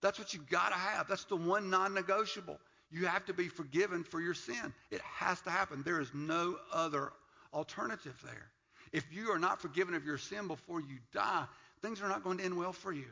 That's 0.01 0.19
what 0.19 0.33
you've 0.33 0.49
got 0.49 0.69
to 0.69 0.75
have. 0.75 1.09
That's 1.09 1.25
the 1.25 1.37
one 1.37 1.71
non 1.71 1.95
negotiable. 1.95 2.59
You 2.91 3.07
have 3.07 3.25
to 3.27 3.35
be 3.35 3.49
forgiven 3.49 4.05
for 4.05 4.21
your 4.21 4.35
sin. 4.35 4.73
It 4.91 5.01
has 5.01 5.41
to 5.43 5.51
happen. 5.51 5.83
There 5.85 6.01
is 6.01 6.11
no 6.15 6.57
other 6.73 7.13
alternative 7.53 8.17
there. 8.25 8.51
If 8.93 9.05
you 9.13 9.33
are 9.33 9.39
not 9.39 9.61
forgiven 9.61 9.95
of 9.95 10.05
your 10.05 10.19
sin 10.19 10.47
before 10.47 10.81
you 10.81 10.99
die, 11.13 11.47
things 11.83 12.01
are 12.01 12.09
not 12.09 12.23
going 12.23 12.39
to 12.39 12.45
end 12.45 12.57
well 12.57 12.73
for 12.73 12.93
you. 12.93 13.09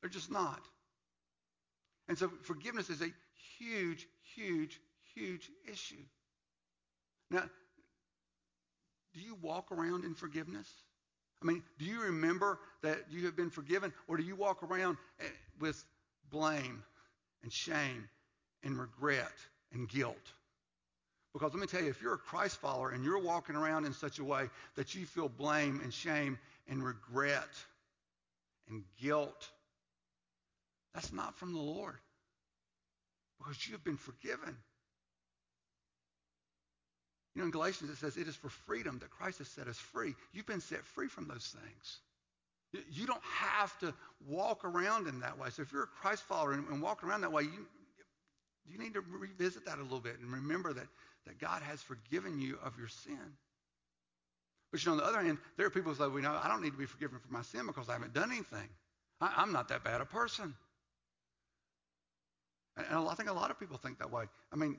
They're 0.00 0.08
just 0.08 0.30
not. 0.30 0.62
And 2.08 2.16
so 2.16 2.30
forgiveness 2.42 2.88
is 2.88 3.02
a 3.02 3.12
huge, 3.58 4.06
huge, 4.36 4.80
huge 5.14 5.50
issue. 5.70 6.04
Now, 7.30 7.42
do 9.14 9.20
you 9.20 9.36
walk 9.40 9.72
around 9.72 10.04
in 10.04 10.14
forgiveness? 10.14 10.68
I 11.42 11.46
mean, 11.46 11.62
do 11.78 11.84
you 11.84 12.02
remember 12.02 12.58
that 12.82 12.98
you 13.10 13.24
have 13.26 13.36
been 13.36 13.50
forgiven, 13.50 13.92
or 14.08 14.16
do 14.16 14.22
you 14.22 14.36
walk 14.36 14.62
around 14.62 14.96
eh, 15.20 15.24
with 15.58 15.82
blame 16.30 16.82
and 17.42 17.52
shame 17.52 18.08
and 18.62 18.78
regret 18.78 19.32
and 19.72 19.88
guilt? 19.88 20.16
Because 21.32 21.52
let 21.52 21.60
me 21.60 21.66
tell 21.66 21.82
you, 21.82 21.90
if 21.90 22.00
you're 22.00 22.14
a 22.14 22.18
Christ 22.18 22.58
follower 22.60 22.90
and 22.90 23.04
you're 23.04 23.18
walking 23.18 23.56
around 23.56 23.84
in 23.84 23.92
such 23.92 24.18
a 24.18 24.24
way 24.24 24.48
that 24.76 24.94
you 24.94 25.04
feel 25.04 25.28
blame 25.28 25.80
and 25.82 25.92
shame 25.92 26.38
and 26.66 26.82
regret 26.82 27.48
and 28.68 28.82
guilt, 28.98 29.50
that's 30.94 31.12
not 31.12 31.36
from 31.36 31.52
the 31.52 31.60
Lord. 31.60 31.96
Because 33.38 33.66
you 33.66 33.72
have 33.72 33.84
been 33.84 33.96
forgiven. 33.96 34.56
You 37.34 37.42
know, 37.42 37.46
in 37.46 37.50
Galatians 37.50 37.90
it 37.90 37.98
says 37.98 38.16
it 38.16 38.28
is 38.28 38.36
for 38.36 38.48
freedom 38.48 38.98
that 39.00 39.10
Christ 39.10 39.38
has 39.38 39.48
set 39.48 39.68
us 39.68 39.76
free. 39.76 40.14
You've 40.32 40.46
been 40.46 40.60
set 40.60 40.84
free 40.84 41.08
from 41.08 41.28
those 41.28 41.54
things. 41.62 41.98
You 42.90 43.06
don't 43.06 43.22
have 43.24 43.78
to 43.80 43.94
walk 44.26 44.64
around 44.64 45.06
in 45.06 45.20
that 45.20 45.38
way. 45.38 45.50
So 45.50 45.62
if 45.62 45.70
you're 45.70 45.84
a 45.84 46.00
Christ 46.00 46.22
follower 46.22 46.52
and, 46.52 46.66
and 46.68 46.82
around 46.82 47.20
that 47.20 47.32
way, 47.32 47.42
you, 47.42 47.66
you 48.66 48.78
need 48.78 48.94
to 48.94 49.02
revisit 49.02 49.66
that 49.66 49.78
a 49.78 49.82
little 49.82 50.00
bit 50.00 50.18
and 50.20 50.32
remember 50.32 50.72
that, 50.72 50.86
that 51.26 51.38
God 51.38 51.62
has 51.62 51.82
forgiven 51.82 52.40
you 52.40 52.58
of 52.64 52.78
your 52.78 52.88
sin. 52.88 53.18
But 54.72 54.84
you 54.84 54.90
know, 54.90 54.92
on 54.92 54.98
the 54.98 55.04
other 55.04 55.22
hand, 55.22 55.38
there 55.56 55.66
are 55.66 55.70
people 55.70 55.92
who 55.92 55.98
say, 55.98 56.06
well, 56.06 56.16
you 56.16 56.22
know, 56.22 56.38
I 56.42 56.48
don't 56.48 56.62
need 56.62 56.72
to 56.72 56.78
be 56.78 56.86
forgiven 56.86 57.18
for 57.18 57.32
my 57.32 57.42
sin 57.42 57.66
because 57.66 57.88
I 57.88 57.92
haven't 57.92 58.14
done 58.14 58.32
anything. 58.32 58.68
I, 59.20 59.32
I'm 59.36 59.52
not 59.52 59.68
that 59.68 59.84
bad 59.84 60.00
a 60.00 60.04
person. 60.06 60.54
And 62.76 63.08
I 63.08 63.14
think 63.14 63.30
a 63.30 63.32
lot 63.32 63.50
of 63.50 63.58
people 63.58 63.78
think 63.78 63.98
that 63.98 64.12
way. 64.12 64.24
I 64.52 64.56
mean, 64.56 64.76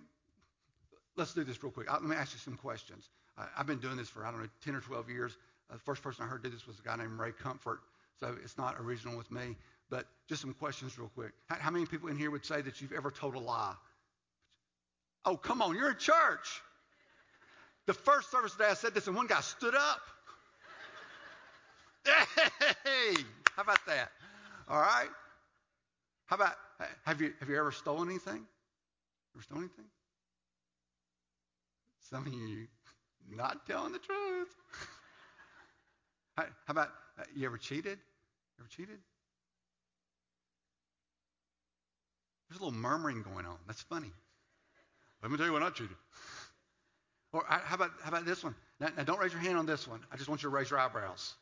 let's 1.15 1.33
do 1.33 1.43
this 1.43 1.61
real 1.63 1.71
quick. 1.71 1.91
Let 1.91 2.03
me 2.03 2.15
ask 2.15 2.33
you 2.33 2.39
some 2.39 2.57
questions. 2.57 3.09
I've 3.57 3.67
been 3.67 3.79
doing 3.79 3.97
this 3.97 4.09
for, 4.09 4.25
I 4.25 4.31
don't 4.31 4.41
know, 4.41 4.49
10 4.63 4.75
or 4.75 4.81
12 4.81 5.09
years. 5.09 5.37
Uh, 5.69 5.73
the 5.73 5.79
first 5.79 6.01
person 6.01 6.23
I 6.23 6.27
heard 6.27 6.43
do 6.43 6.49
this 6.49 6.65
was 6.65 6.79
a 6.79 6.81
guy 6.81 6.95
named 6.95 7.19
Ray 7.19 7.31
Comfort, 7.31 7.79
so 8.19 8.35
it's 8.43 8.57
not 8.57 8.75
original 8.79 9.17
with 9.17 9.29
me. 9.31 9.55
But 9.89 10.05
just 10.27 10.41
some 10.41 10.53
questions 10.53 10.97
real 10.97 11.11
quick. 11.13 11.31
How, 11.47 11.55
how 11.55 11.71
many 11.71 11.85
people 11.85 12.09
in 12.09 12.17
here 12.17 12.31
would 12.31 12.45
say 12.45 12.61
that 12.61 12.81
you've 12.81 12.93
ever 12.93 13.11
told 13.11 13.35
a 13.35 13.39
lie? 13.39 13.75
Oh, 15.25 15.37
come 15.37 15.61
on, 15.61 15.75
you're 15.75 15.91
in 15.91 15.97
church. 15.97 16.61
The 17.85 17.93
first 17.93 18.31
service 18.31 18.53
today 18.53 18.69
I 18.69 18.73
said 18.73 18.93
this, 18.93 19.07
and 19.07 19.15
one 19.15 19.27
guy 19.27 19.41
stood 19.41 19.75
up. 19.75 20.01
Hey, 22.85 23.21
how 23.55 23.63
about 23.63 23.85
that? 23.85 24.11
All 24.69 24.79
right. 24.79 25.09
How 26.27 26.35
about 26.35 26.55
have 27.05 27.21
you 27.21 27.33
have 27.39 27.49
you 27.49 27.57
ever 27.57 27.71
stolen 27.71 28.09
anything? 28.09 28.45
Ever 29.35 29.43
stolen 29.43 29.63
anything? 29.63 29.85
Some 32.09 32.25
of 32.25 32.33
you 32.33 32.67
not 33.29 33.65
telling 33.65 33.91
the 33.91 33.99
truth. 33.99 34.55
How, 36.37 36.45
about 36.67 36.89
you 37.35 37.45
ever 37.47 37.57
cheated? 37.57 37.97
Ever 38.59 38.69
cheated? 38.69 38.99
There's 42.47 42.61
a 42.61 42.63
little 42.63 42.79
murmuring 42.79 43.23
going 43.23 43.45
on. 43.45 43.57
That's 43.65 43.81
funny. 43.81 44.11
Let 45.21 45.31
me 45.31 45.37
tell 45.37 45.47
you 45.47 45.53
when 45.53 45.63
I 45.63 45.69
cheated. 45.71 45.97
Or 47.33 47.43
how 47.47 47.75
about 47.75 47.91
how 48.03 48.09
about 48.09 48.25
this 48.25 48.43
one? 48.43 48.55
Now, 48.79 48.89
now, 48.95 49.03
don't 49.03 49.19
raise 49.19 49.33
your 49.33 49.41
hand 49.41 49.57
on 49.57 49.65
this 49.65 49.87
one. 49.87 50.01
I 50.11 50.17
just 50.17 50.29
want 50.29 50.43
you 50.43 50.49
to 50.49 50.55
raise 50.55 50.69
your 50.69 50.79
eyebrows. 50.79 51.33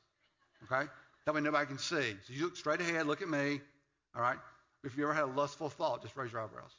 Okay? 0.64 0.90
That 1.26 1.36
way 1.36 1.42
nobody 1.42 1.66
can 1.68 1.78
see. 1.78 2.16
So 2.26 2.34
you 2.34 2.46
look 2.46 2.56
straight 2.56 2.80
ahead, 2.82 3.06
look 3.06 3.22
at 3.22 3.30
me. 3.30 3.60
All 4.16 4.22
right? 4.22 4.38
If 4.86 4.96
you 4.96 5.04
ever 5.04 5.14
had 5.14 5.24
a 5.24 5.28
lustful 5.28 5.70
thought, 5.70 6.04
just 6.04 6.16
raise 6.16 6.32
your 6.32 6.42
eyebrows. 6.42 6.72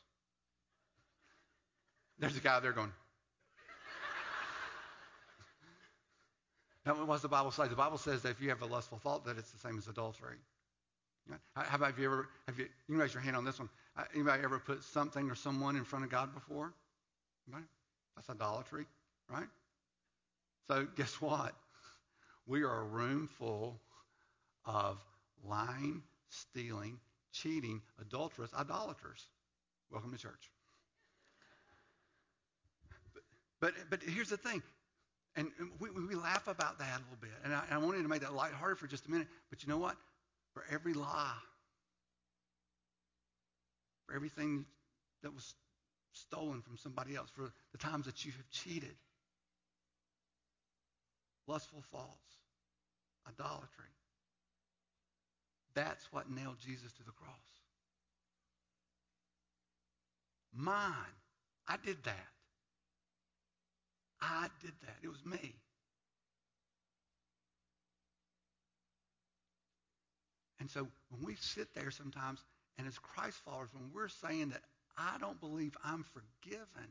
There's 2.19 2.37
a 2.37 2.41
guy 2.41 2.61
there 2.61 2.73
going. 2.73 2.93
now, 6.87 6.95
what 7.05 7.21
the 7.21 7.29
Bible 7.29 7.51
say? 7.51 7.67
The 7.67 7.75
Bible 7.75 7.99
says 7.99 8.23
that 8.23 8.31
if 8.31 8.41
you 8.41 8.49
have 8.49 8.63
a 8.63 8.67
lustful 8.67 8.99
thought, 8.99 9.27
that 9.27 9.37
it's 9.37 9.51
the 9.51 9.59
same 9.59 9.77
as 9.77 9.89
adultery. 9.89 10.37
How 11.55 11.77
about 11.77 11.91
have 11.91 11.99
you 11.99 12.07
ever, 12.07 12.29
have 12.47 12.59
you, 12.59 12.67
you 12.87 12.95
can 12.95 12.99
raise 12.99 13.13
your 13.13 13.23
hand 13.23 13.37
on 13.37 13.45
this 13.45 13.59
one. 13.59 13.69
Uh, 13.97 14.05
anybody 14.15 14.45
ever 14.45 14.61
put 14.61 14.85
something 14.85 15.29
or 15.29 15.35
someone 15.35 15.75
in 15.75 15.85
front 15.85 16.05
of 16.05 16.11
God 16.11 16.33
before? 16.33 16.73
Anybody? 17.49 17.67
That's 18.15 18.31
idolatry, 18.31 18.87
right? 19.29 19.49
So 20.69 20.87
guess 20.97 21.21
what? 21.21 21.55
We 22.47 22.63
are 22.63 22.83
a 22.83 22.85
room 22.85 23.29
full 23.39 23.81
of 24.65 24.99
lying, 25.45 26.03
stealing, 26.29 27.01
cheating, 27.43 27.83
adulterous, 28.01 28.51
idolaters. 28.55 29.25
Welcome 29.91 30.13
to 30.13 30.19
church. 30.19 30.51
But, 33.13 33.23
but, 33.61 33.73
but 33.91 34.03
here's 34.03 34.31
the 34.31 34.37
thing. 34.37 34.63
And 35.37 35.49
we, 35.79 35.91
we 35.91 36.15
laugh 36.15 36.49
about 36.49 36.79
that 36.79 36.97
a 36.97 37.03
little 37.05 37.19
bit. 37.21 37.31
And 37.45 37.55
I, 37.55 37.63
I 37.71 37.79
wanted 37.79 38.03
to 38.03 38.09
make 38.09 38.23
that 38.23 38.35
lighthearted 38.35 38.79
for 38.79 38.87
just 38.87 39.07
a 39.07 39.11
minute. 39.11 39.29
But 39.51 39.63
you 39.63 39.69
know 39.69 39.79
what? 39.79 39.97
For 40.55 40.65
every 40.71 40.95
lie, 40.95 41.37
for 44.07 44.15
everything 44.15 44.65
that 45.23 45.35
was 45.35 45.55
stolen 46.13 46.63
from 46.63 46.79
somebody 46.79 47.15
else, 47.15 47.29
for 47.29 47.53
the 47.73 47.79
times 47.79 48.07
that 48.07 48.25
you 48.25 48.33
have 48.33 48.49
cheated, 48.51 48.97
lustful 51.47 51.83
thoughts, 51.93 52.37
idolatry, 53.29 53.85
that's 55.77 56.11
what 56.11 56.29
nailed 56.29 56.57
Jesus 56.59 56.91
to 56.95 57.05
the 57.05 57.13
cross. 57.13 57.37
Mine. 60.53 61.15
I 61.69 61.77
did 61.85 62.03
that. 62.05 62.27
I 64.21 64.49
did 64.63 64.73
that. 64.83 64.97
It 65.03 65.09
was 65.09 65.25
me. 65.25 65.55
And 70.59 70.71
so 70.71 70.89
when 71.11 71.25
we 71.25 71.37
sit 71.37 71.75
there 71.75 71.91
sometimes, 71.91 72.41
and 72.79 72.87
as 72.89 72.99
Christ 72.99 73.39
followers, 73.45 73.69
when 73.73 73.91
we're 73.95 74.09
saying 74.09 74.49
that 74.51 74.63
I 74.97 75.19
don't 75.21 75.39
believe 75.41 75.77
I'm 75.85 76.05
forgiven, 76.05 76.89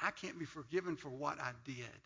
I 0.00 0.10
can't 0.10 0.38
be 0.38 0.44
forgiven 0.44 0.96
for 0.96 1.10
what 1.10 1.38
I 1.40 1.52
did. 1.64 2.00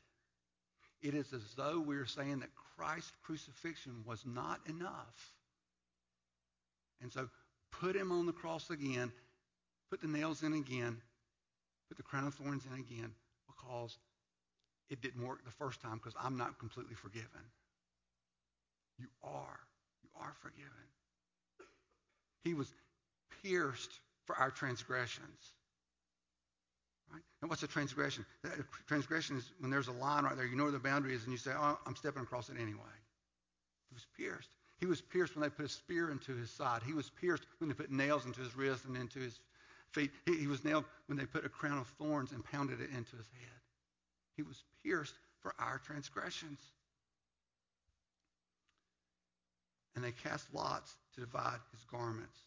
It 1.03 1.15
is 1.15 1.33
as 1.33 1.43
though 1.57 1.81
we 1.81 1.97
are 1.97 2.07
saying 2.07 2.41
that 2.41 2.51
Christ's 2.77 3.13
crucifixion 3.23 4.05
was 4.07 4.25
not 4.27 4.61
enough. 4.69 5.33
And 7.01 7.13
so 7.13 7.29
put 7.71 7.95
him 7.95 8.11
on 8.11 8.27
the 8.27 8.33
cross 8.33 8.71
again, 8.71 9.13
put 9.91 10.01
the 10.01 10.09
nails 10.09 10.43
in 10.43 10.55
again, 10.55 11.01
put 11.89 11.97
the 11.97 12.03
crown 12.03 12.27
of 12.27 12.35
thorns 12.35 12.65
in 12.67 12.79
again, 12.79 13.13
because 13.47 13.97
it 14.91 15.01
didn't 15.01 15.25
work 15.25 15.45
the 15.45 15.51
first 15.51 15.81
time 15.81 15.99
because 15.99 16.15
I'm 16.21 16.37
not 16.37 16.59
completely 16.59 16.95
forgiven. 16.95 17.29
You 18.99 19.07
are. 19.23 19.61
You 20.03 20.09
are 20.21 20.35
forgiven. 20.43 20.73
He 22.43 22.55
was 22.55 22.73
pierced 23.43 24.01
for 24.27 24.35
our 24.37 24.51
transgressions. 24.51 25.55
Right? 27.13 27.23
And 27.41 27.51
what's 27.51 27.63
a 27.63 27.67
transgression? 27.67 28.25
A 28.45 28.49
transgression 28.87 29.37
is 29.37 29.51
when 29.61 29.71
there's 29.71 29.89
a 29.89 29.93
line 29.93 30.25
right 30.25 30.37
there, 30.37 30.47
you 30.47 30.57
know 30.57 30.65
where 30.65 30.73
the 30.73 30.79
boundary 30.79 31.15
is, 31.15 31.23
and 31.25 31.33
you 31.33 31.39
say, 31.39 31.53
oh, 31.57 31.79
I'm 31.87 31.97
stepping 31.97 32.23
across 32.23 32.49
it 32.49 32.57
anyway. 32.61 32.97
He 33.89 33.95
was 33.95 34.07
pierced. 34.17 34.51
He 34.79 34.87
was 34.87 35.01
pierced 35.01 35.35
when 35.35 35.43
they 35.43 35.49
put 35.49 35.65
a 35.65 35.69
spear 35.69 36.11
into 36.11 36.37
his 36.37 36.51
side. 36.51 36.83
He 36.85 36.93
was 36.93 37.11
pierced 37.11 37.45
when 37.59 37.69
they 37.69 37.75
put 37.75 37.91
nails 37.91 38.27
into 38.27 38.41
his 38.41 38.57
wrist 38.57 38.85
and 38.85 38.97
into 38.97 39.19
his 39.19 39.41
feet. 39.93 40.11
He, 40.27 40.37
he 40.37 40.47
was 40.47 40.65
nailed 40.65 40.85
when 41.07 41.19
they 41.19 41.25
put 41.25 41.45
a 41.45 41.49
crown 41.49 41.79
of 41.79 41.89
thorns 41.99 42.33
and 42.33 42.45
pounded 42.45 42.81
it 42.81 42.91
into 42.91 43.17
his 43.17 43.27
head. 43.41 43.59
He 44.37 44.43
was 44.43 44.63
pierced 44.85 45.15
for 45.41 45.55
our 45.59 45.79
transgressions. 45.79 46.61
And 49.97 50.05
they 50.05 50.13
cast 50.13 50.47
lots 50.55 50.95
to 51.15 51.21
divide 51.21 51.59
his 51.73 51.85
garments. 51.91 52.39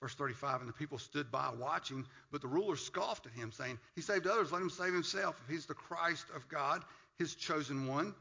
Verse 0.00 0.14
35, 0.14 0.60
and 0.60 0.68
the 0.68 0.74
people 0.74 0.98
stood 0.98 1.30
by 1.30 1.50
watching, 1.58 2.04
but 2.30 2.42
the 2.42 2.48
ruler 2.48 2.76
scoffed 2.76 3.26
at 3.26 3.32
him, 3.32 3.52
saying, 3.52 3.78
He 3.94 4.02
saved 4.02 4.26
others, 4.26 4.52
let 4.52 4.60
him 4.60 4.70
save 4.70 4.92
himself. 4.92 5.40
If 5.44 5.52
he's 5.52 5.66
the 5.66 5.74
Christ 5.74 6.26
of 6.34 6.46
God, 6.48 6.82
his 7.18 7.34
chosen 7.34 7.86
one. 7.86 8.14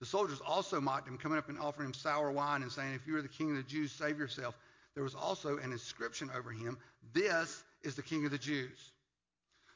The 0.00 0.06
soldiers 0.06 0.40
also 0.44 0.80
mocked 0.80 1.08
him, 1.08 1.18
coming 1.18 1.38
up 1.38 1.48
and 1.48 1.58
offering 1.58 1.88
him 1.88 1.94
sour 1.94 2.30
wine 2.30 2.62
and 2.62 2.70
saying, 2.70 2.94
If 2.94 3.06
you 3.06 3.16
are 3.16 3.22
the 3.22 3.28
king 3.28 3.50
of 3.50 3.56
the 3.56 3.62
Jews, 3.62 3.92
save 3.92 4.18
yourself. 4.18 4.56
There 4.94 5.02
was 5.02 5.14
also 5.14 5.58
an 5.58 5.72
inscription 5.72 6.30
over 6.36 6.50
him, 6.50 6.78
This 7.12 7.64
is 7.82 7.94
the 7.96 8.02
king 8.02 8.24
of 8.24 8.30
the 8.30 8.38
Jews. 8.38 8.92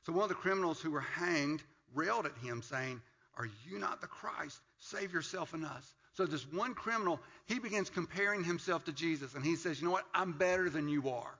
So 0.04 0.12
one 0.12 0.22
of 0.22 0.28
the 0.28 0.34
criminals 0.34 0.80
who 0.80 0.90
were 0.90 1.00
hanged 1.00 1.62
railed 1.94 2.26
at 2.26 2.36
him, 2.38 2.62
saying, 2.62 3.00
Are 3.36 3.48
you 3.66 3.78
not 3.78 4.00
the 4.00 4.06
Christ? 4.06 4.60
Save 4.78 5.12
yourself 5.12 5.54
and 5.54 5.64
us. 5.64 5.94
So 6.18 6.26
this 6.26 6.50
one 6.52 6.74
criminal, 6.74 7.20
he 7.46 7.60
begins 7.60 7.90
comparing 7.90 8.42
himself 8.42 8.84
to 8.86 8.92
Jesus, 8.92 9.36
and 9.36 9.44
he 9.44 9.54
says, 9.54 9.80
You 9.80 9.86
know 9.86 9.92
what? 9.92 10.04
I'm 10.12 10.32
better 10.32 10.68
than 10.68 10.88
you 10.88 11.08
are. 11.10 11.38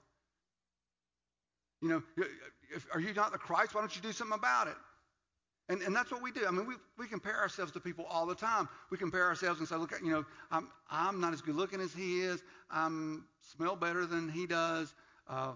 You 1.83 1.89
know, 1.89 2.03
if, 2.73 2.87
are 2.95 3.01
you 3.01 3.13
not 3.13 3.33
the 3.33 3.39
Christ? 3.39 3.75
Why 3.75 3.81
don't 3.81 3.97
you 3.97 4.01
do 4.01 4.13
something 4.13 4.39
about 4.39 4.69
it? 4.69 4.77
And, 5.69 5.83
and 5.83 5.97
that's 5.97 6.13
what 6.13 6.23
we 6.23 6.31
do. 6.31 6.47
I 6.47 6.53
mean, 6.53 6.65
we, 6.65 6.75
we 6.97 7.09
compare 7.09 7.41
ourselves 7.41 7.73
to 7.73 7.81
people 7.81 8.07
all 8.09 8.25
the 8.25 8.37
time. 8.37 8.69
We 8.89 8.99
compare 8.99 9.25
ourselves 9.25 9.59
and 9.59 9.69
say, 9.69 9.75
look, 9.75 9.93
you 10.01 10.13
know, 10.13 10.25
I'm, 10.53 10.69
I'm 10.89 11.21
not 11.21 11.33
as 11.33 11.41
good 11.41 11.57
looking 11.57 11.81
as 11.81 11.93
he 11.93 12.21
is. 12.21 12.41
I 12.71 12.89
smell 13.57 13.75
better 13.75 14.07
than 14.07 14.29
he 14.29 14.47
does. 14.47 14.95
Uh, 15.29 15.55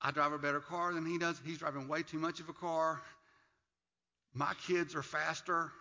I 0.00 0.12
drive 0.12 0.32
a 0.32 0.38
better 0.38 0.60
car 0.60 0.94
than 0.94 1.04
he 1.04 1.18
does. 1.18 1.38
He's 1.44 1.58
driving 1.58 1.88
way 1.88 2.04
too 2.04 2.18
much 2.18 2.40
of 2.40 2.48
a 2.48 2.54
car. 2.54 3.02
My 4.32 4.54
kids 4.66 4.94
are 4.94 5.02
faster. 5.02 5.72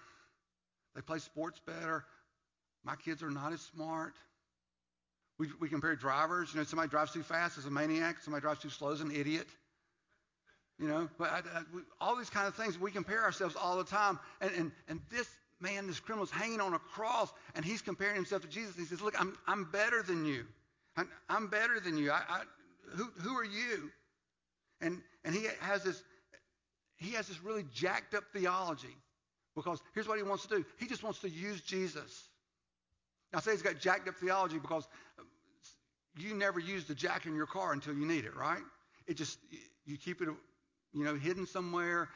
They 0.94 1.02
play 1.02 1.20
sports 1.20 1.62
better. 1.66 2.04
My 2.84 2.96
kids 2.96 3.22
are 3.24 3.30
not 3.30 3.54
as 3.54 3.62
smart. 3.62 4.14
We, 5.38 5.48
we 5.60 5.70
compare 5.70 5.96
drivers. 5.96 6.54
You 6.54 6.60
know, 6.60 6.66
somebody 6.66 6.90
drives 6.90 7.12
too 7.12 7.24
fast 7.24 7.58
is 7.58 7.66
a 7.66 7.72
maniac. 7.72 8.18
Somebody 8.22 8.42
drives 8.42 8.62
too 8.62 8.70
slow 8.70 8.90
is 8.90 9.02
an 9.02 9.12
idiot. 9.12 9.48
You 10.80 10.88
know, 10.88 11.10
but 11.18 11.30
I, 11.30 11.38
I, 11.38 11.62
we, 11.74 11.82
all 12.00 12.16
these 12.16 12.30
kind 12.30 12.48
of 12.48 12.56
things, 12.56 12.80
we 12.80 12.92
compare 12.92 13.24
ourselves 13.24 13.56
all 13.56 13.78
the 13.78 13.84
time. 13.84 14.20
And, 14.40 14.52
and, 14.58 14.72
and 14.88 15.00
this 15.12 15.28
man, 15.60 15.86
this 15.86 16.00
criminal, 16.00 16.26
is 16.26 16.32
hanging 16.32 16.60
on 16.60 16.74
a 16.74 16.80
cross, 16.80 17.32
and 17.56 17.64
he's 17.64 17.82
comparing 17.82 18.16
himself 18.16 18.42
to 18.42 18.48
Jesus. 18.48 18.76
He 18.76 18.86
says, 18.86 19.02
Look, 19.02 19.20
I'm, 19.20 19.38
I'm 19.48 19.66
better 19.66 20.02
than 20.02 20.26
you. 20.26 20.46
I'm, 20.98 21.08
I'm 21.30 21.48
better 21.48 21.80
than 21.80 21.98
you. 21.98 22.12
I, 22.12 22.22
I, 22.28 22.42
who, 22.96 23.06
who 23.22 23.38
are 23.38 23.46
you? 23.46 23.92
And, 24.82 25.02
and 25.24 25.36
he 25.36 25.46
has 25.60 25.84
this 25.84 26.02
he 27.02 27.14
has 27.14 27.28
this 27.28 27.44
really 27.44 27.66
jacked 27.74 28.14
up 28.14 28.24
theology 28.32 28.96
because 29.56 29.82
here's 29.96 30.08
what 30.08 30.18
he 30.18 30.24
wants 30.24 30.46
to 30.46 30.58
do. 30.58 30.66
He 30.78 30.86
just 30.86 31.02
wants 31.02 31.20
to 31.22 31.30
use 31.30 31.60
Jesus. 31.62 32.30
Now, 33.34 33.40
say 33.40 33.52
he's 33.52 33.62
got 33.62 33.80
jacked 33.80 34.08
up 34.08 34.16
theology 34.16 34.60
because 34.60 34.88
you 36.18 36.36
never 36.36 36.60
use 36.60 36.86
the 36.86 36.96
jack 36.96 37.26
in 37.26 37.36
your 37.36 37.46
car 37.46 37.74
until 37.74 37.94
you 37.94 38.06
need 38.06 38.26
it, 38.26 38.36
right? 38.36 38.62
It 39.08 39.16
just 39.16 39.40
you 39.86 39.98
keep 39.98 40.22
it 40.22 40.30
you 40.94 41.04
know, 41.06 41.16
hidden 41.16 41.46
somewhere. 41.46 42.10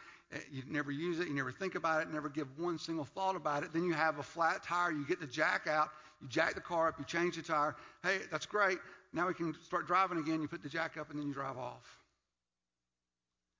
You 0.52 0.64
never 0.68 0.92
use 0.92 1.20
it. 1.20 1.28
You 1.28 1.34
never 1.34 1.52
think 1.52 1.76
about 1.76 2.02
it. 2.02 2.12
Never 2.12 2.30
give 2.30 2.48
one 2.58 2.78
single 2.78 3.06
thought 3.06 3.36
about 3.36 3.64
it. 3.64 3.72
Then 3.72 3.84
you 3.84 3.94
have 3.94 4.20
a 4.20 4.24
flat 4.24 4.64
tire. 4.64 4.92
You 4.92 5.06
get 5.08 5.20
the 5.20 5.28
jack 5.28 5.68
out. 5.68 5.90
You 6.22 6.28
jack 6.28 6.56
the 6.56 6.62
car 6.62 6.88
up. 6.90 6.96
You 7.00 7.06
change 7.06 7.36
the 7.36 7.42
tire. 7.42 7.76
Hey, 8.04 8.20
that's 8.32 8.46
great. 8.46 8.80
Now 9.14 9.28
we 9.28 9.34
can 9.34 9.56
start 9.64 9.88
driving 9.88 10.18
again. 10.18 10.42
You 10.42 10.48
put 10.48 10.64
the 10.64 10.70
jack 10.70 10.98
up 10.98 11.10
and 11.10 11.20
then 11.20 11.28
you 11.28 11.34
drive 11.34 11.58
off. 11.58 11.86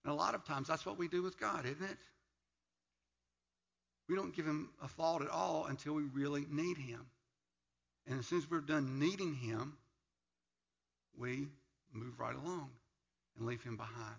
And 0.04 0.12
a 0.12 0.16
lot 0.16 0.36
of 0.36 0.44
times 0.44 0.68
that's 0.68 0.86
what 0.86 0.98
we 0.98 1.08
do 1.08 1.24
with 1.24 1.40
God, 1.40 1.66
isn't 1.66 1.84
it? 1.84 1.98
We 4.10 4.16
don't 4.16 4.36
give 4.36 4.46
him 4.46 4.70
a 4.84 4.88
thought 4.88 5.22
at 5.22 5.30
all 5.30 5.66
until 5.68 5.94
we 5.94 6.04
really 6.04 6.46
need 6.50 6.78
him. 6.78 7.06
And 8.08 8.20
as 8.20 8.28
soon 8.28 8.40
as 8.40 8.50
we're 8.50 8.62
done 8.62 9.00
needing 9.00 9.34
him, 9.34 9.78
we 11.18 11.48
move 11.94 12.20
right 12.20 12.36
along 12.36 12.70
and 13.38 13.48
leave 13.48 13.64
him 13.64 13.78
behind. 13.78 14.18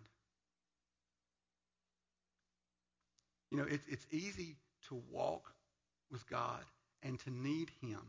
You 3.50 3.58
know, 3.58 3.66
it's, 3.70 3.84
it's 3.88 4.06
easy 4.10 4.56
to 4.88 5.00
walk 5.10 5.52
with 6.10 6.28
God 6.28 6.62
and 7.02 7.18
to 7.20 7.30
need 7.30 7.70
Him 7.80 8.00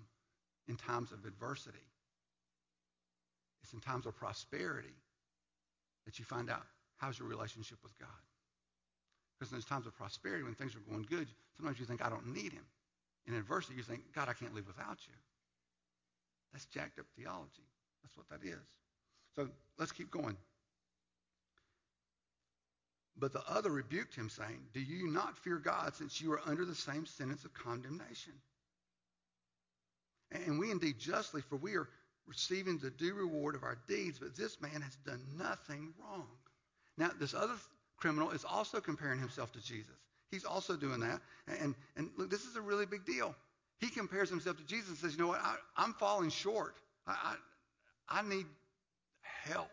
in 0.68 0.76
times 0.76 1.12
of 1.12 1.26
adversity. 1.26 1.78
It's 3.62 3.74
in 3.74 3.80
times 3.80 4.06
of 4.06 4.16
prosperity 4.16 4.96
that 6.06 6.20
you 6.20 6.26
find 6.26 6.50
out 6.50 6.64
how's 6.98 7.20
your 7.20 7.28
relationship 7.28 7.78
with 7.84 7.98
God. 8.00 8.10
Because 9.38 9.52
in 9.52 9.58
those 9.58 9.66
times 9.66 9.86
of 9.86 9.96
prosperity, 9.96 10.44
when 10.44 10.56
things 10.56 10.76
are 10.76 10.80
going 10.90 11.06
good, 11.08 11.28
sometimes 11.56 11.80
you 11.80 11.86
think, 11.86 12.04
I 12.04 12.10
don't 12.10 12.34
need 12.34 12.54
Him. 12.54 12.66
In 13.28 13.36
adversity, 13.36 13.76
you 13.76 13.84
think, 13.84 14.02
God, 14.16 14.30
I 14.30 14.34
can't 14.34 14.56
live 14.56 14.68
without 14.68 14.98
you. 15.06 15.14
That's 16.54 16.66
jacked 16.66 17.00
up 17.00 17.06
theology. 17.18 17.64
That's 18.04 18.18
what 18.18 18.30
that 18.30 18.48
is. 18.48 18.66
So 19.36 19.50
let's 19.78 19.92
keep 19.92 20.12
going. 20.12 20.38
But 23.20 23.34
the 23.34 23.42
other 23.48 23.72
rebuked 23.72 24.16
him, 24.16 24.30
saying, 24.30 24.60
Do 24.74 24.80
you 24.80 25.08
not 25.08 25.38
fear 25.40 25.58
God, 25.58 25.96
since 25.96 26.22
you 26.22 26.32
are 26.34 26.42
under 26.46 26.66
the 26.66 26.76
same 26.76 27.06
sentence 27.06 27.46
of 27.46 27.54
condemnation? 27.54 28.34
And 30.32 30.60
we 30.60 30.72
indeed 30.72 31.00
justly, 31.00 31.42
for 31.42 31.56
we 31.56 31.76
are 31.76 31.88
receiving 32.28 32.78
the 32.78 32.92
due 32.92 33.14
reward 33.14 33.56
of 33.56 33.64
our 33.64 33.78
deeds, 33.88 34.20
but 34.20 34.36
this 34.36 34.62
man 34.62 34.82
has 34.82 34.96
done 35.06 35.24
nothing 35.38 35.94
wrong. 36.00 36.28
Now, 36.98 37.12
this 37.20 37.34
other 37.34 37.54
criminal 37.98 38.32
is 38.32 38.44
also 38.44 38.80
comparing 38.80 39.20
himself 39.20 39.52
to 39.54 39.62
Jesus. 39.62 39.96
He's 40.30 40.46
also 40.46 40.76
doing 40.76 41.00
that. 41.00 41.22
And, 41.48 41.74
and 41.96 42.10
look, 42.18 42.30
this 42.30 42.44
is 42.44 42.56
a 42.56 42.62
really 42.62 42.86
big 42.86 43.06
deal. 43.06 43.34
He 43.80 43.90
compares 43.90 44.30
himself 44.30 44.58
to 44.58 44.64
Jesus 44.64 44.90
and 44.90 44.98
says, 44.98 45.14
You 45.14 45.20
know 45.20 45.28
what? 45.28 45.42
I, 45.42 45.84
am 45.84 45.94
falling 45.94 46.30
short. 46.30 46.76
I, 47.06 47.36
I, 48.10 48.20
I 48.20 48.28
need 48.28 48.46
help. 49.22 49.70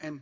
And 0.00 0.20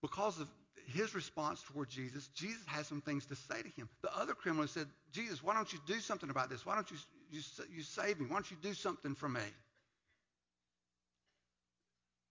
because 0.00 0.40
of 0.40 0.48
his 0.86 1.14
response 1.14 1.62
toward 1.62 1.90
Jesus, 1.90 2.28
Jesus 2.34 2.62
has 2.66 2.86
some 2.86 3.00
things 3.00 3.26
to 3.26 3.36
say 3.36 3.60
to 3.60 3.68
him. 3.68 3.88
The 4.02 4.16
other 4.16 4.34
criminal 4.34 4.66
said, 4.68 4.86
Jesus, 5.12 5.42
why 5.42 5.54
don't 5.54 5.70
you 5.72 5.78
do 5.86 6.00
something 6.00 6.30
about 6.30 6.50
this? 6.50 6.64
Why 6.64 6.74
don't 6.74 6.90
you, 6.90 6.96
you, 7.30 7.40
you 7.74 7.82
save 7.82 8.20
me? 8.20 8.26
Why 8.26 8.36
don't 8.36 8.50
you 8.50 8.56
do 8.62 8.74
something 8.74 9.14
for 9.14 9.28
me? 9.28 9.40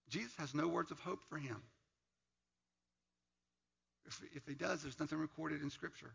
Jesus 0.10 0.34
has 0.38 0.54
no 0.54 0.68
words 0.68 0.92
of 0.92 1.00
hope 1.00 1.22
for 1.30 1.38
him. 1.38 1.62
If, 4.06 4.22
if 4.36 4.48
he 4.48 4.54
does, 4.54 4.84
there's 4.84 5.00
nothing 5.00 5.18
recorded 5.18 5.62
in 5.62 5.70
Scripture. 5.70 6.14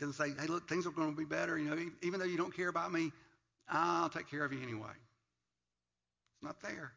Doesn't 0.00 0.14
say, 0.14 0.32
hey, 0.40 0.46
look, 0.46 0.66
things 0.66 0.86
are 0.86 0.90
going 0.90 1.10
to 1.10 1.16
be 1.16 1.26
better. 1.26 1.58
You 1.58 1.68
know, 1.68 1.78
even 2.02 2.18
though 2.18 2.26
you 2.26 2.38
don't 2.38 2.56
care 2.56 2.68
about 2.68 2.90
me, 2.90 3.12
I'll 3.68 4.08
take 4.08 4.30
care 4.30 4.44
of 4.44 4.52
you 4.52 4.62
anyway. 4.62 4.88
It's 6.34 6.42
not 6.42 6.60
there. 6.62 6.92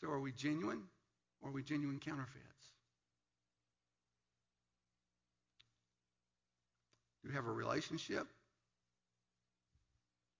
So 0.00 0.08
are 0.08 0.20
we 0.20 0.30
genuine 0.30 0.82
or 1.42 1.50
are 1.50 1.52
we 1.52 1.64
genuine 1.64 1.98
counterfeits? 1.98 2.44
Do 7.24 7.30
we 7.30 7.34
have 7.34 7.46
a 7.46 7.52
relationship 7.52 8.28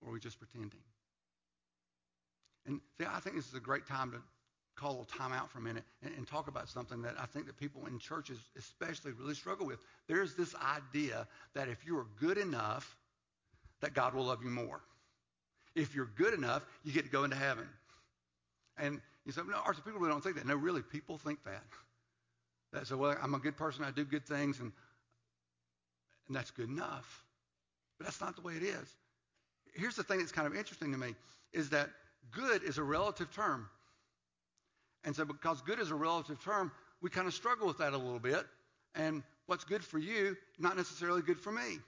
or 0.01 0.11
are 0.11 0.13
we 0.13 0.21
just 0.21 0.39
pretending? 0.39 0.79
And 2.67 2.81
see, 3.01 3.07
I 3.09 3.19
think 3.19 3.35
this 3.35 3.49
is 3.49 3.55
a 3.55 3.61
great 3.61 3.89
time 3.89 4.13
to 4.13 4.19
call 4.77 5.03
a 5.03 5.19
time 5.19 5.33
out 5.33 5.51
for 5.51 5.59
a 5.59 5.63
minute 5.63 5.85
and, 6.03 6.13
and, 6.17 6.27
talk 6.27 6.49
about 6.49 6.69
something 6.69 7.03
that 7.03 7.15
I 7.19 7.27
think 7.27 7.47
that 7.47 7.57
people 7.57 7.87
in 7.87 7.99
churches 7.99 8.39
especially 8.59 9.13
really 9.13 9.35
struggle 9.35 9.67
with. 9.67 9.79
There's 10.07 10.35
this 10.35 10.55
idea 10.55 11.27
that 11.55 11.69
if 11.69 11.87
you 11.87 11.97
are 11.97 12.07
good 12.21 12.37
enough, 12.37 12.97
that 13.81 13.95
God 13.95 14.15
will 14.15 14.25
love 14.25 14.43
you 14.45 14.51
more. 14.51 14.81
If 15.75 15.95
you're 15.95 16.11
good 16.15 16.35
enough, 16.35 16.65
you 16.85 16.93
get 16.93 17.05
to 17.05 17.11
go 17.11 17.25
into 17.25 17.37
heaven. 17.37 17.69
And 18.77 19.01
you 19.25 19.33
say, 19.33 19.41
no, 19.49 19.57
Arthur, 19.65 19.81
people 19.83 20.01
really 20.01 20.13
don't 20.13 20.23
think 20.23 20.37
that. 20.37 20.47
No, 20.47 20.55
really, 20.55 20.83
people 20.83 21.19
think 21.19 21.43
that. 21.45 21.65
That 22.73 22.87
so, 22.87 22.97
well, 22.97 23.17
I'm 23.23 23.35
a 23.35 23.39
good 23.39 23.57
person, 23.57 23.85
I 23.85 23.91
do 23.91 24.05
good 24.05 24.27
things, 24.27 24.61
and 24.61 24.73
and 26.29 26.37
that's 26.37 26.51
good 26.51 26.69
enough. 26.69 27.25
But 27.99 28.07
that's 28.07 28.21
not 28.21 28.37
the 28.37 28.43
way 28.43 28.55
it 28.55 28.63
is. 28.63 28.97
Here's 29.75 29.97
the 29.97 30.03
thing 30.03 30.19
that's 30.19 30.33
kind 30.33 30.47
of 30.47 30.57
interesting 30.57 30.93
to 30.93 30.99
me 30.99 31.15
is 31.53 31.71
that 31.71 31.91
good 32.31 32.63
is 32.63 32.79
a 32.79 32.83
relative 32.83 33.31
term. 33.31 33.69
And 35.07 35.15
so 35.15 35.25
because 35.25 35.63
good 35.63 35.79
is 35.79 35.91
a 35.91 35.95
relative 35.95 36.43
term, 36.45 36.73
we 37.01 37.09
kind 37.09 37.29
of 37.29 37.33
struggle 37.33 37.69
with 37.69 37.79
that 37.79 37.93
a 37.93 37.99
little 37.99 38.19
bit. 38.19 38.45
And 38.97 39.23
what's 39.47 39.65
good 39.65 39.85
for 39.85 39.99
you, 39.99 40.37
not 40.59 40.77
necessarily 40.77 41.23
good 41.23 41.41
for 41.41 41.53
me. 41.53 41.79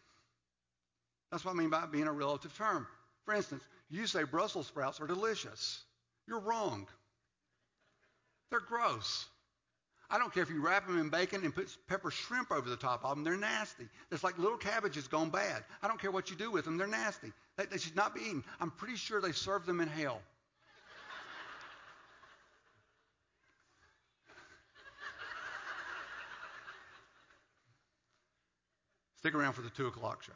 That's 1.31 1.45
what 1.45 1.51
I 1.51 1.55
mean 1.55 1.69
by 1.69 1.85
being 1.87 2.07
a 2.07 2.13
relative 2.13 2.57
term. 2.57 2.87
For 3.25 3.35
instance, 3.35 3.63
you 3.91 4.07
say 4.07 4.23
Brussels 4.23 4.69
sprouts 4.69 5.01
are 5.01 5.07
delicious. 5.07 5.83
You're 6.27 6.41
wrong. 6.41 6.87
They're 8.51 8.61
gross. 8.61 9.27
I 10.11 10.19
don't 10.19 10.33
care 10.33 10.43
if 10.43 10.49
you 10.49 10.65
wrap 10.65 10.87
them 10.87 10.99
in 10.99 11.11
bacon 11.11 11.45
and 11.45 11.55
put 11.55 11.77
pepper 11.87 12.11
shrimp 12.11 12.51
over 12.51 12.71
the 12.71 12.77
top 12.77 13.05
of 13.05 13.11
them, 13.11 13.25
they're 13.25 13.37
nasty. 13.37 13.89
It's 14.11 14.25
like 14.25 14.39
little 14.39 14.57
cabbages 14.57 15.07
gone 15.07 15.29
bad. 15.29 15.65
I 15.83 15.89
don't 15.89 16.01
care 16.01 16.11
what 16.11 16.31
you 16.31 16.37
do 16.37 16.51
with 16.51 16.65
them, 16.65 16.79
they're 16.79 16.87
nasty. 16.87 17.33
They, 17.57 17.67
they 17.67 17.77
should 17.77 17.97
not 17.97 18.15
be 18.15 18.23
eaten. 18.23 18.45
I'm 18.61 18.71
pretty 18.71 18.97
sure 18.97 19.21
they 19.21 19.33
serve 19.33 19.67
them 19.67 19.81
in 19.81 19.89
hell. 19.89 20.23
Stick 29.29 29.39
around 29.39 29.53
for 29.53 29.61
the 29.61 29.69
2 29.69 29.89
o'clock 29.89 30.23
show. 30.23 30.33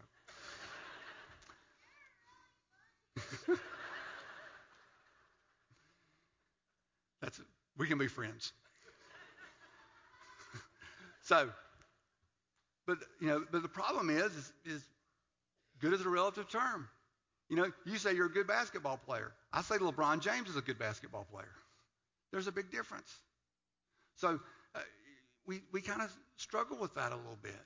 That's 7.23 7.39
it. 7.39 7.47
we 7.79 7.87
can 7.87 7.97
be 7.97 8.07
friends. 8.07 8.53
so, 11.23 11.49
but 12.87 12.99
you 13.19 13.29
know, 13.29 13.43
but 13.51 13.63
the 13.63 13.69
problem 13.69 14.11
is, 14.11 14.27
is, 14.27 14.53
is 14.67 14.83
good 15.81 15.95
is 15.95 16.05
a 16.05 16.11
relative 16.11 16.51
term. 16.51 16.87
You 17.49 17.57
know, 17.57 17.73
you 17.87 17.97
say 17.97 18.15
you're 18.15 18.27
a 18.27 18.31
good 18.31 18.47
basketball 18.47 18.99
player. 18.99 19.33
I 19.55 19.63
say 19.63 19.79
LeBron 19.79 20.21
James 20.21 20.51
is 20.51 20.57
a 20.57 20.61
good 20.63 20.79
basketball 20.79 21.27
player. 21.33 21.55
There's 22.31 22.47
a 22.47 22.53
big 22.53 22.71
difference. 22.71 23.11
So 24.17 24.39
uh, 24.75 24.81
we 25.47 25.63
we 25.73 25.81
kind 25.81 26.03
of 26.03 26.15
struggle 26.37 26.77
with 26.77 26.95
that 26.97 27.13
a 27.13 27.17
little 27.17 27.39
bit. 27.43 27.57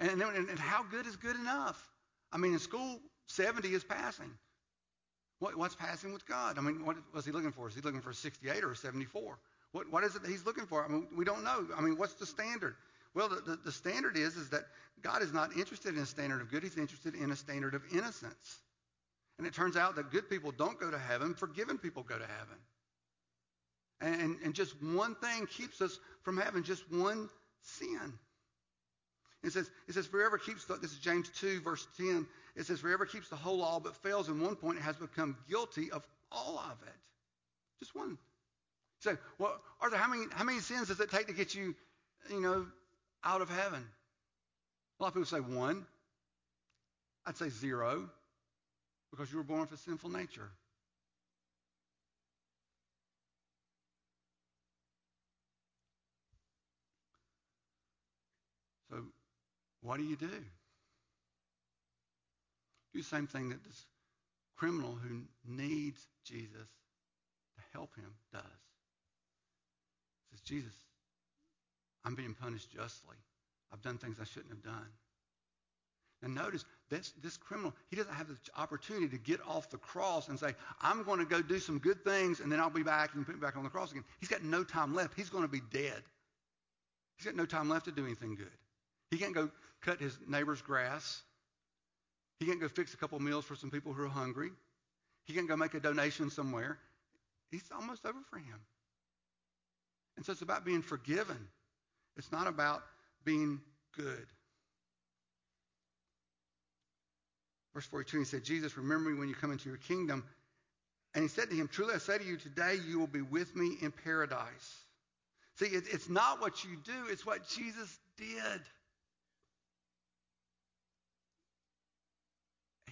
And, 0.00 0.10
and, 0.10 0.48
and 0.48 0.58
how 0.58 0.82
good 0.82 1.06
is 1.06 1.16
good 1.16 1.36
enough? 1.36 1.80
I 2.32 2.38
mean, 2.38 2.52
in 2.52 2.58
school, 2.58 3.00
70 3.26 3.68
is 3.68 3.84
passing. 3.84 4.30
What, 5.38 5.56
what's 5.56 5.74
passing 5.74 6.12
with 6.12 6.26
God? 6.26 6.58
I 6.58 6.60
mean, 6.60 6.84
what 6.84 6.96
was 7.12 7.24
he 7.24 7.32
looking 7.32 7.52
for? 7.52 7.68
Is 7.68 7.74
he 7.74 7.80
looking 7.80 8.00
for 8.00 8.12
68 8.12 8.64
or 8.64 8.74
74? 8.74 9.38
What, 9.72 9.90
what 9.90 10.04
is 10.04 10.16
it 10.16 10.22
that 10.22 10.30
he's 10.30 10.46
looking 10.46 10.66
for? 10.66 10.84
I 10.84 10.88
mean, 10.88 11.06
we 11.16 11.24
don't 11.24 11.44
know. 11.44 11.66
I 11.76 11.80
mean, 11.80 11.96
what's 11.96 12.14
the 12.14 12.26
standard? 12.26 12.76
Well, 13.14 13.28
the, 13.28 13.36
the, 13.36 13.58
the 13.64 13.72
standard 13.72 14.16
is, 14.16 14.36
is 14.36 14.50
that 14.50 14.64
God 15.02 15.22
is 15.22 15.32
not 15.32 15.56
interested 15.56 15.94
in 15.94 16.02
a 16.02 16.06
standard 16.06 16.40
of 16.40 16.50
good. 16.50 16.62
He's 16.62 16.76
interested 16.76 17.14
in 17.14 17.30
a 17.30 17.36
standard 17.36 17.74
of 17.74 17.82
innocence. 17.92 18.58
And 19.38 19.46
it 19.46 19.54
turns 19.54 19.76
out 19.76 19.96
that 19.96 20.10
good 20.10 20.30
people 20.30 20.52
don't 20.52 20.78
go 20.78 20.90
to 20.90 20.98
heaven, 20.98 21.34
forgiven 21.34 21.78
people 21.78 22.02
go 22.02 22.16
to 22.16 22.26
heaven. 22.26 22.56
And, 24.00 24.36
and 24.44 24.54
just 24.54 24.80
one 24.82 25.14
thing 25.16 25.46
keeps 25.46 25.80
us 25.80 25.98
from 26.22 26.36
heaven, 26.36 26.62
just 26.62 26.90
one 26.90 27.28
sin. 27.62 28.18
It 29.44 29.52
says, 29.52 29.70
it 29.86 29.94
says, 29.94 30.06
whoever 30.06 30.38
keeps, 30.38 30.64
the, 30.64 30.76
this 30.76 30.92
is 30.92 30.98
James 30.98 31.28
2, 31.38 31.60
verse 31.60 31.86
10. 31.98 32.26
It 32.56 32.66
says, 32.66 32.80
whoever 32.80 33.04
keeps 33.04 33.28
the 33.28 33.36
whole 33.36 33.58
law 33.58 33.78
but 33.78 33.94
fails 33.96 34.28
in 34.28 34.40
one 34.40 34.56
point 34.56 34.80
has 34.80 34.96
become 34.96 35.36
guilty 35.48 35.90
of 35.90 36.06
all 36.32 36.58
of 36.58 36.78
it. 36.86 36.94
Just 37.78 37.94
one. 37.94 38.16
So, 39.00 39.18
well, 39.38 39.60
Arthur, 39.82 39.98
how 39.98 40.08
many, 40.08 40.24
how 40.32 40.44
many 40.44 40.60
sins 40.60 40.88
does 40.88 40.98
it 40.98 41.10
take 41.10 41.26
to 41.26 41.34
get 41.34 41.54
you, 41.54 41.74
you 42.30 42.40
know, 42.40 42.66
out 43.22 43.42
of 43.42 43.50
heaven? 43.50 43.84
A 44.98 45.02
lot 45.02 45.08
of 45.08 45.14
people 45.14 45.26
say 45.26 45.40
one. 45.40 45.84
I'd 47.26 47.36
say 47.36 47.50
zero 47.50 48.08
because 49.10 49.30
you 49.30 49.36
were 49.38 49.44
born 49.44 49.60
with 49.60 49.72
a 49.72 49.76
sinful 49.76 50.10
nature. 50.10 50.50
So, 58.90 59.02
what 59.84 59.98
do 59.98 60.02
you 60.02 60.16
do? 60.16 60.26
Do 62.92 62.98
the 62.98 63.04
same 63.04 63.26
thing 63.26 63.50
that 63.50 63.62
this 63.64 63.84
criminal 64.56 64.96
who 65.06 65.22
needs 65.46 66.00
Jesus 66.24 66.68
to 67.56 67.62
help 67.72 67.94
him 67.96 68.10
does. 68.32 68.42
He 70.30 70.36
says, 70.36 70.40
Jesus, 70.40 70.74
I'm 72.04 72.14
being 72.14 72.34
punished 72.34 72.70
justly. 72.72 73.16
I've 73.72 73.82
done 73.82 73.98
things 73.98 74.16
I 74.20 74.24
shouldn't 74.24 74.50
have 74.50 74.62
done. 74.62 74.88
And 76.22 76.34
notice 76.34 76.64
this, 76.88 77.12
this 77.22 77.36
criminal, 77.36 77.74
he 77.90 77.96
doesn't 77.96 78.14
have 78.14 78.28
the 78.28 78.36
opportunity 78.56 79.08
to 79.08 79.18
get 79.18 79.40
off 79.46 79.68
the 79.68 79.76
cross 79.76 80.28
and 80.28 80.38
say, 80.38 80.54
I'm 80.80 81.02
going 81.02 81.18
to 81.18 81.26
go 81.26 81.42
do 81.42 81.58
some 81.58 81.78
good 81.78 82.02
things 82.02 82.40
and 82.40 82.50
then 82.50 82.60
I'll 82.60 82.70
be 82.70 82.82
back 82.82 83.14
and 83.14 83.26
put 83.26 83.34
me 83.34 83.40
back 83.42 83.58
on 83.58 83.64
the 83.64 83.68
cross 83.68 83.90
again. 83.90 84.04
He's 84.20 84.30
got 84.30 84.42
no 84.42 84.64
time 84.64 84.94
left. 84.94 85.12
He's 85.14 85.28
going 85.28 85.44
to 85.44 85.48
be 85.48 85.60
dead. 85.70 86.02
He's 87.18 87.26
got 87.26 87.36
no 87.36 87.44
time 87.44 87.68
left 87.68 87.84
to 87.84 87.92
do 87.92 88.06
anything 88.06 88.36
good. 88.36 88.46
He 89.10 89.18
can't 89.18 89.34
go 89.34 89.50
cut 89.84 90.00
his 90.00 90.16
neighbor's 90.26 90.62
grass. 90.62 91.22
He 92.40 92.46
can't 92.46 92.60
go 92.60 92.68
fix 92.68 92.94
a 92.94 92.96
couple 92.96 93.18
meals 93.20 93.44
for 93.44 93.54
some 93.54 93.70
people 93.70 93.92
who 93.92 94.02
are 94.02 94.08
hungry. 94.08 94.50
He 95.24 95.32
can't 95.32 95.48
go 95.48 95.56
make 95.56 95.74
a 95.74 95.80
donation 95.80 96.30
somewhere. 96.30 96.78
It's 97.52 97.70
almost 97.72 98.04
over 98.04 98.18
for 98.30 98.38
him. 98.38 98.60
And 100.16 100.24
so 100.24 100.32
it's 100.32 100.42
about 100.42 100.64
being 100.64 100.82
forgiven. 100.82 101.38
It's 102.16 102.30
not 102.30 102.46
about 102.46 102.82
being 103.24 103.60
good. 103.96 104.26
Verse 107.74 107.86
42, 107.86 108.20
he 108.20 108.24
said, 108.24 108.44
Jesus, 108.44 108.76
remember 108.76 109.10
me 109.10 109.18
when 109.18 109.28
you 109.28 109.34
come 109.34 109.50
into 109.50 109.68
your 109.68 109.78
kingdom. 109.78 110.24
And 111.14 111.22
he 111.22 111.28
said 111.28 111.50
to 111.50 111.56
him, 111.56 111.68
Truly 111.68 111.94
I 111.94 111.98
say 111.98 112.18
to 112.18 112.24
you, 112.24 112.36
today 112.36 112.76
you 112.88 112.98
will 112.98 113.08
be 113.08 113.22
with 113.22 113.54
me 113.56 113.76
in 113.80 113.92
paradise. 113.92 114.84
See, 115.58 115.66
it's 115.66 116.08
not 116.08 116.40
what 116.40 116.64
you 116.64 116.76
do, 116.84 117.10
it's 117.10 117.24
what 117.24 117.46
Jesus 117.48 117.98
did. 118.16 118.60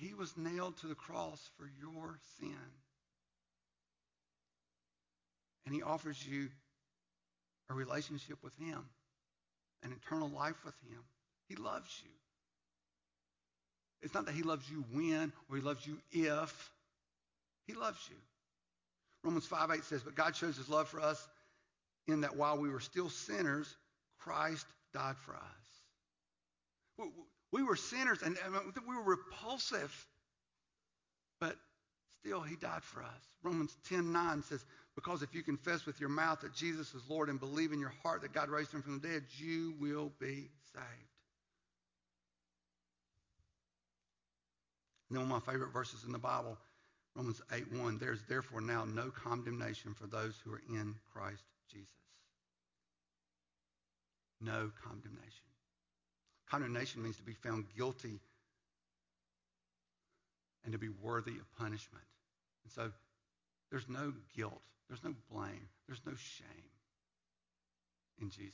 He 0.02 0.14
was 0.14 0.36
nailed 0.36 0.76
to 0.78 0.88
the 0.88 0.96
cross 0.96 1.40
for 1.56 1.70
your 1.80 2.18
sin. 2.40 2.56
And 5.64 5.72
he 5.72 5.80
offers 5.80 6.26
you 6.26 6.48
a 7.70 7.74
relationship 7.74 8.38
with 8.42 8.52
him, 8.58 8.84
an 9.84 9.92
eternal 9.92 10.28
life 10.28 10.56
with 10.64 10.74
him. 10.90 10.98
He 11.48 11.54
loves 11.54 11.88
you. 12.02 12.10
It's 14.02 14.12
not 14.12 14.26
that 14.26 14.34
he 14.34 14.42
loves 14.42 14.68
you 14.68 14.84
when 14.92 15.32
or 15.48 15.56
he 15.56 15.62
loves 15.62 15.86
you 15.86 15.98
if. 16.10 16.70
He 17.68 17.74
loves 17.74 18.00
you. 18.10 18.16
Romans 19.22 19.46
5 19.46 19.70
8 19.70 19.84
says, 19.84 20.02
But 20.02 20.16
God 20.16 20.34
shows 20.34 20.56
his 20.56 20.68
love 20.68 20.88
for 20.88 21.00
us 21.00 21.28
in 22.08 22.22
that 22.22 22.36
while 22.36 22.58
we 22.58 22.70
were 22.70 22.80
still 22.80 23.08
sinners, 23.08 23.72
Christ 24.18 24.66
died 24.92 25.16
for 25.18 25.36
us. 25.36 25.42
We 27.52 27.62
were 27.62 27.76
sinners 27.76 28.22
and 28.22 28.36
we 28.88 28.96
were 28.96 29.02
repulsive, 29.02 29.94
but 31.38 31.56
still 32.20 32.40
he 32.40 32.56
died 32.56 32.82
for 32.82 33.02
us. 33.02 33.22
Romans 33.42 33.76
10 33.88 34.10
9 34.10 34.42
says, 34.42 34.64
Because 34.94 35.22
if 35.22 35.34
you 35.34 35.42
confess 35.42 35.84
with 35.84 36.00
your 36.00 36.08
mouth 36.08 36.40
that 36.40 36.54
Jesus 36.54 36.94
is 36.94 37.02
Lord 37.08 37.28
and 37.28 37.38
believe 37.38 37.72
in 37.72 37.78
your 37.78 37.92
heart 38.02 38.22
that 38.22 38.32
God 38.32 38.48
raised 38.48 38.72
him 38.72 38.82
from 38.82 39.00
the 39.00 39.06
dead, 39.06 39.24
you 39.36 39.74
will 39.78 40.10
be 40.18 40.48
saved. 40.72 41.12
And 45.10 45.18
then 45.18 45.28
one 45.28 45.36
of 45.36 45.46
my 45.46 45.52
favorite 45.52 45.74
verses 45.74 46.04
in 46.06 46.12
the 46.12 46.18
Bible, 46.18 46.56
Romans 47.14 47.42
8 47.52 47.70
1, 47.70 47.98
there's 47.98 48.22
therefore 48.30 48.62
now 48.62 48.86
no 48.86 49.10
condemnation 49.10 49.92
for 49.92 50.06
those 50.06 50.40
who 50.42 50.52
are 50.54 50.62
in 50.70 50.94
Christ 51.12 51.42
Jesus. 51.70 51.86
No 54.40 54.70
condemnation. 54.82 55.51
Condemnation 56.52 57.02
means 57.02 57.16
to 57.16 57.22
be 57.22 57.32
found 57.32 57.64
guilty 57.74 58.20
and 60.64 60.72
to 60.74 60.78
be 60.78 60.90
worthy 60.90 61.30
of 61.30 61.50
punishment. 61.58 62.04
And 62.64 62.70
so 62.70 62.92
there's 63.70 63.88
no 63.88 64.12
guilt, 64.36 64.60
there's 64.86 65.02
no 65.02 65.14
blame, 65.32 65.70
there's 65.88 66.02
no 66.04 66.12
shame 66.14 66.70
in 68.20 68.28
Jesus. 68.28 68.52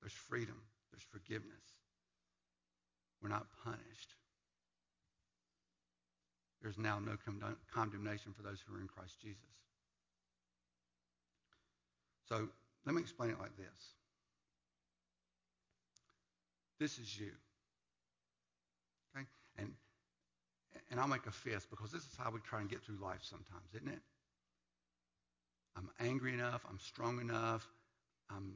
There's 0.00 0.12
freedom, 0.12 0.62
there's 0.92 1.02
forgiveness. 1.10 1.64
We're 3.20 3.28
not 3.28 3.46
punished. 3.64 4.14
There's 6.62 6.78
now 6.78 7.00
no 7.00 7.16
condemnation 7.74 8.32
for 8.32 8.44
those 8.44 8.62
who 8.64 8.76
are 8.76 8.80
in 8.80 8.86
Christ 8.86 9.20
Jesus. 9.20 9.42
So 12.28 12.48
let 12.86 12.94
me 12.94 13.02
explain 13.02 13.30
it 13.30 13.40
like 13.40 13.56
this. 13.56 13.96
This 16.82 16.98
is 16.98 17.16
you. 17.16 17.30
Okay? 19.14 19.24
And 19.56 19.70
and 20.90 20.98
I'll 20.98 21.06
make 21.06 21.26
a 21.26 21.30
fist 21.30 21.70
because 21.70 21.92
this 21.92 22.02
is 22.02 22.16
how 22.18 22.32
we 22.32 22.40
try 22.40 22.60
and 22.60 22.68
get 22.68 22.82
through 22.82 22.96
life 23.00 23.20
sometimes, 23.22 23.68
isn't 23.72 23.86
it? 23.86 24.00
I'm 25.76 25.88
angry 26.00 26.34
enough, 26.34 26.66
I'm 26.68 26.80
strong 26.80 27.20
enough, 27.20 27.64
I'm 28.28 28.54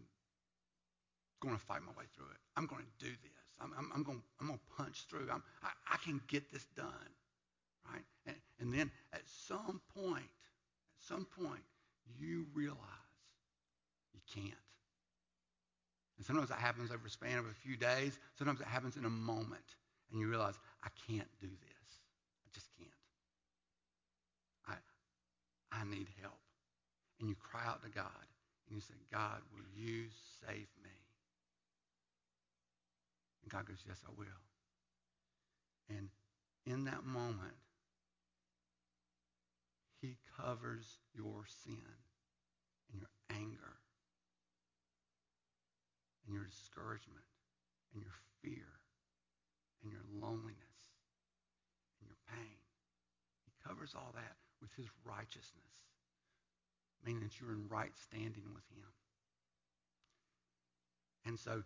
going 1.39 1.55
to 1.55 1.61
fight 1.61 1.83
my 1.83 1.93
way 1.93 2.07
through 2.17 2.27
it. 2.27 2.39
I'm 2.57 2.67
going 2.67 2.83
to 2.83 3.05
do 3.05 3.13
this. 3.23 3.31
I'm, 3.61 3.73
I'm, 3.79 3.93
I'm 3.95 4.03
going 4.03 4.21
I'm 4.41 4.49
going 4.49 4.59
to 4.59 4.83
punch 4.83 5.05
through. 5.09 5.29
I'm, 5.33 5.45
I, 5.63 5.71
I 5.93 5.97
can 5.99 6.21
get 6.27 6.51
this 6.53 6.67
done. 6.77 7.13
Right? 7.89 8.03
And, 8.27 8.37
and 8.59 8.75
then 8.75 8.91
at 9.13 9.23
some 9.47 9.81
point, 9.97 10.25
at 10.25 11.07
some 11.07 11.29
point, 11.39 11.63
you 12.19 12.47
realize 12.55 12.81
you 14.13 14.21
can't. 14.35 14.66
And 16.17 16.25
sometimes 16.25 16.49
that 16.49 16.59
happens 16.59 16.91
over 16.91 17.07
a 17.07 17.11
span 17.11 17.39
of 17.39 17.47
a 17.47 17.55
few 17.63 17.77
days. 17.77 18.19
Sometimes 18.39 18.61
it 18.61 18.67
happens 18.67 18.97
in 18.97 19.05
a 19.05 19.11
moment. 19.11 19.77
And 20.11 20.21
you 20.21 20.29
realize, 20.29 20.55
I 20.83 20.89
can't 21.07 21.29
do 21.41 21.49
this. 21.49 21.89
I 22.45 22.49
just 22.55 22.69
can't. 22.79 22.91
I, 24.67 25.81
I 25.81 25.85
need 25.85 26.09
help. 26.23 26.39
And 27.21 27.29
you 27.29 27.35
cry 27.35 27.63
out 27.67 27.83
to 27.83 27.91
God. 27.91 28.27
And 28.69 28.77
you 28.77 28.81
say, 28.81 28.95
God, 29.13 29.41
will 29.53 29.67
you 29.75 30.07
save 30.47 30.69
me? 30.83 30.91
And 33.43 33.53
God 33.53 33.67
goes, 33.67 33.85
Yes, 33.87 34.01
I 34.07 34.11
will. 34.17 34.27
And 35.89 36.09
in 36.67 36.85
that 36.85 37.05
moment, 37.05 37.55
He 40.01 40.17
covers 40.41 40.99
your 41.15 41.45
sin 41.65 41.79
and 42.91 43.01
your 43.01 43.11
anger 43.31 43.77
and 46.27 46.35
your 46.35 46.45
discouragement 46.45 47.25
and 47.95 48.03
your 48.03 48.15
fear 48.43 48.67
and 49.83 49.93
your 49.93 50.03
loneliness 50.21 50.79
and 52.01 52.11
your 52.11 52.19
pain. 52.29 52.59
He 53.47 53.53
covers 53.67 53.95
all 53.95 54.13
that 54.15 54.37
with 54.61 54.71
his 54.77 54.87
righteousness, 55.05 55.75
meaning 57.05 57.23
that 57.23 57.39
you're 57.41 57.53
in 57.53 57.69
right 57.69 57.95
standing 58.11 58.51
with 58.55 58.67
him. 58.75 58.91
And 61.27 61.39
so 61.39 61.63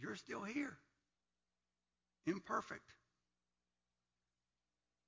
you're 0.00 0.16
still 0.16 0.44
here, 0.44 0.76
imperfect. 2.26 2.92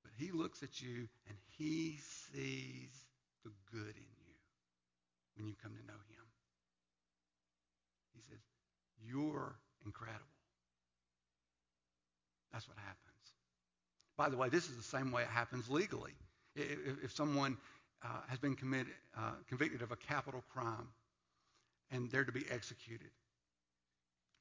But 0.02 0.12
he 0.16 0.32
looks 0.32 0.62
at 0.62 0.80
you 0.80 1.08
and 1.28 1.36
he 1.58 1.98
sees 2.32 2.90
the 3.44 3.52
good 3.72 3.94
in 3.96 4.10
you 4.24 4.34
when 5.36 5.46
you 5.46 5.54
come 5.62 5.72
to 5.72 5.86
know 5.86 6.00
him. 6.08 6.26
He 8.14 8.20
says, 8.28 8.40
You're 9.06 9.56
incredible. 9.84 10.24
That's 12.52 12.68
what 12.68 12.78
happens. 12.78 12.98
By 14.16 14.28
the 14.28 14.36
way, 14.36 14.48
this 14.48 14.68
is 14.68 14.76
the 14.76 14.82
same 14.82 15.12
way 15.12 15.22
it 15.22 15.28
happens 15.28 15.68
legally. 15.70 16.12
If, 16.56 17.04
if 17.04 17.12
someone 17.14 17.56
uh, 18.02 18.08
has 18.28 18.38
been 18.38 18.56
uh, 19.16 19.20
convicted 19.48 19.82
of 19.82 19.92
a 19.92 19.96
capital 19.96 20.42
crime 20.52 20.88
and 21.90 22.10
they're 22.10 22.24
to 22.24 22.32
be 22.32 22.44
executed, 22.50 23.10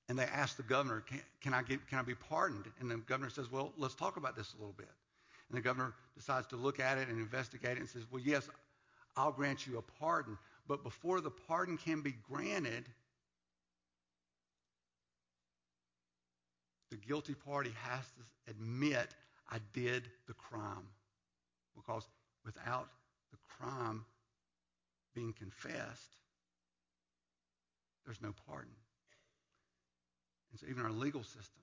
and 0.09 0.17
they 0.17 0.23
ask 0.23 0.55
the 0.55 0.63
governor, 0.63 1.01
can, 1.01 1.21
can, 1.41 1.53
I 1.53 1.61
get, 1.61 1.85
can 1.89 1.99
I 1.99 2.01
be 2.01 2.15
pardoned? 2.15 2.65
And 2.79 2.89
the 2.89 2.97
governor 2.97 3.29
says, 3.29 3.51
Well, 3.51 3.73
let's 3.77 3.95
talk 3.95 4.17
about 4.17 4.35
this 4.35 4.53
a 4.53 4.57
little 4.57 4.75
bit. 4.77 4.89
And 5.49 5.57
the 5.57 5.61
governor 5.61 5.93
decides 6.15 6.47
to 6.47 6.55
look 6.55 6.79
at 6.79 6.97
it 6.97 7.09
and 7.09 7.19
investigate 7.19 7.73
it 7.73 7.79
and 7.79 7.89
says, 7.89 8.03
Well, 8.09 8.21
yes, 8.25 8.49
I'll 9.15 9.31
grant 9.31 9.67
you 9.67 9.77
a 9.77 9.81
pardon. 9.99 10.37
But 10.67 10.83
before 10.83 11.21
the 11.21 11.31
pardon 11.31 11.77
can 11.77 12.01
be 12.01 12.15
granted, 12.29 12.85
the 16.89 16.97
guilty 16.97 17.33
party 17.33 17.71
has 17.83 18.05
to 18.05 18.51
admit, 18.51 19.07
I 19.51 19.57
did 19.73 20.03
the 20.27 20.33
crime. 20.33 20.87
Because 21.75 22.07
without 22.45 22.87
the 23.31 23.37
crime 23.59 24.05
being 25.13 25.33
confessed, 25.33 26.15
there's 28.05 28.21
no 28.21 28.33
pardon. 28.47 28.71
And 30.51 30.59
so, 30.59 30.67
even 30.69 30.83
our 30.83 30.91
legal 30.91 31.23
system, 31.23 31.61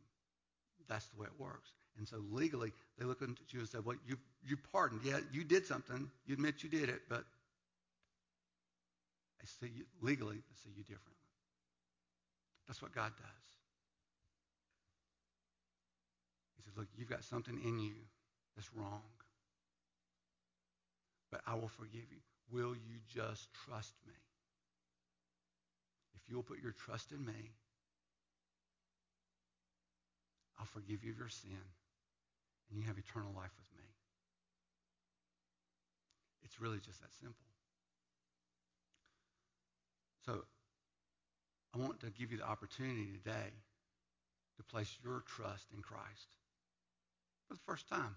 that's 0.88 1.06
the 1.06 1.20
way 1.20 1.26
it 1.26 1.40
works. 1.40 1.70
And 1.96 2.06
so, 2.06 2.22
legally, 2.30 2.72
they 2.98 3.04
look 3.04 3.22
at 3.22 3.28
you 3.50 3.60
and 3.60 3.68
say, 3.68 3.78
Well, 3.82 3.96
you, 4.06 4.18
you 4.46 4.56
pardoned. 4.72 5.00
Yeah, 5.04 5.20
you 5.32 5.42
did 5.44 5.66
something. 5.66 6.10
You 6.26 6.34
admit 6.34 6.62
you 6.62 6.68
did 6.68 6.88
it, 6.90 7.02
but 7.08 7.24
they 9.40 9.46
see 9.46 9.72
you, 9.74 9.84
legally, 10.02 10.37
they 10.37 10.56
see 10.62 10.70
you 10.76 10.82
differently. 10.82 11.12
That's 12.66 12.82
what 12.82 12.94
God 12.94 13.12
does. 13.16 13.53
Says, 16.64 16.77
Look, 16.77 16.88
you've 16.96 17.09
got 17.11 17.24
something 17.24 17.61
in 17.62 17.79
you 17.79 17.94
that's 18.57 18.70
wrong, 18.74 19.03
but 21.31 21.40
I 21.46 21.55
will 21.55 21.68
forgive 21.68 22.11
you. 22.11 22.20
Will 22.50 22.74
you 22.74 23.00
just 23.12 23.48
trust 23.66 23.94
me? 24.07 24.14
If 26.14 26.31
you'll 26.31 26.42
put 26.42 26.62
your 26.62 26.72
trust 26.72 27.12
in 27.12 27.24
me, 27.24 27.53
I'll 30.59 30.66
forgive 30.66 31.05
you 31.05 31.12
of 31.12 31.18
your 31.18 31.29
sin, 31.29 31.64
and 32.70 32.79
you 32.79 32.87
have 32.87 32.96
eternal 32.98 33.33
life 33.35 33.50
with 33.59 33.79
me. 33.79 33.85
It's 36.44 36.61
really 36.61 36.79
just 36.79 37.00
that 37.00 37.12
simple. 37.20 37.37
So 40.24 40.44
I 41.74 41.79
want 41.79 42.00
to 42.00 42.11
give 42.11 42.31
you 42.31 42.38
the 42.38 42.44
opportunity 42.44 43.09
today 43.12 43.53
to 44.57 44.62
place 44.62 44.96
your 45.03 45.24
trust 45.27 45.66
in 45.74 45.83
Christ 45.83 46.29
for 47.48 47.54
the 47.54 47.61
first 47.66 47.88
time. 47.88 48.16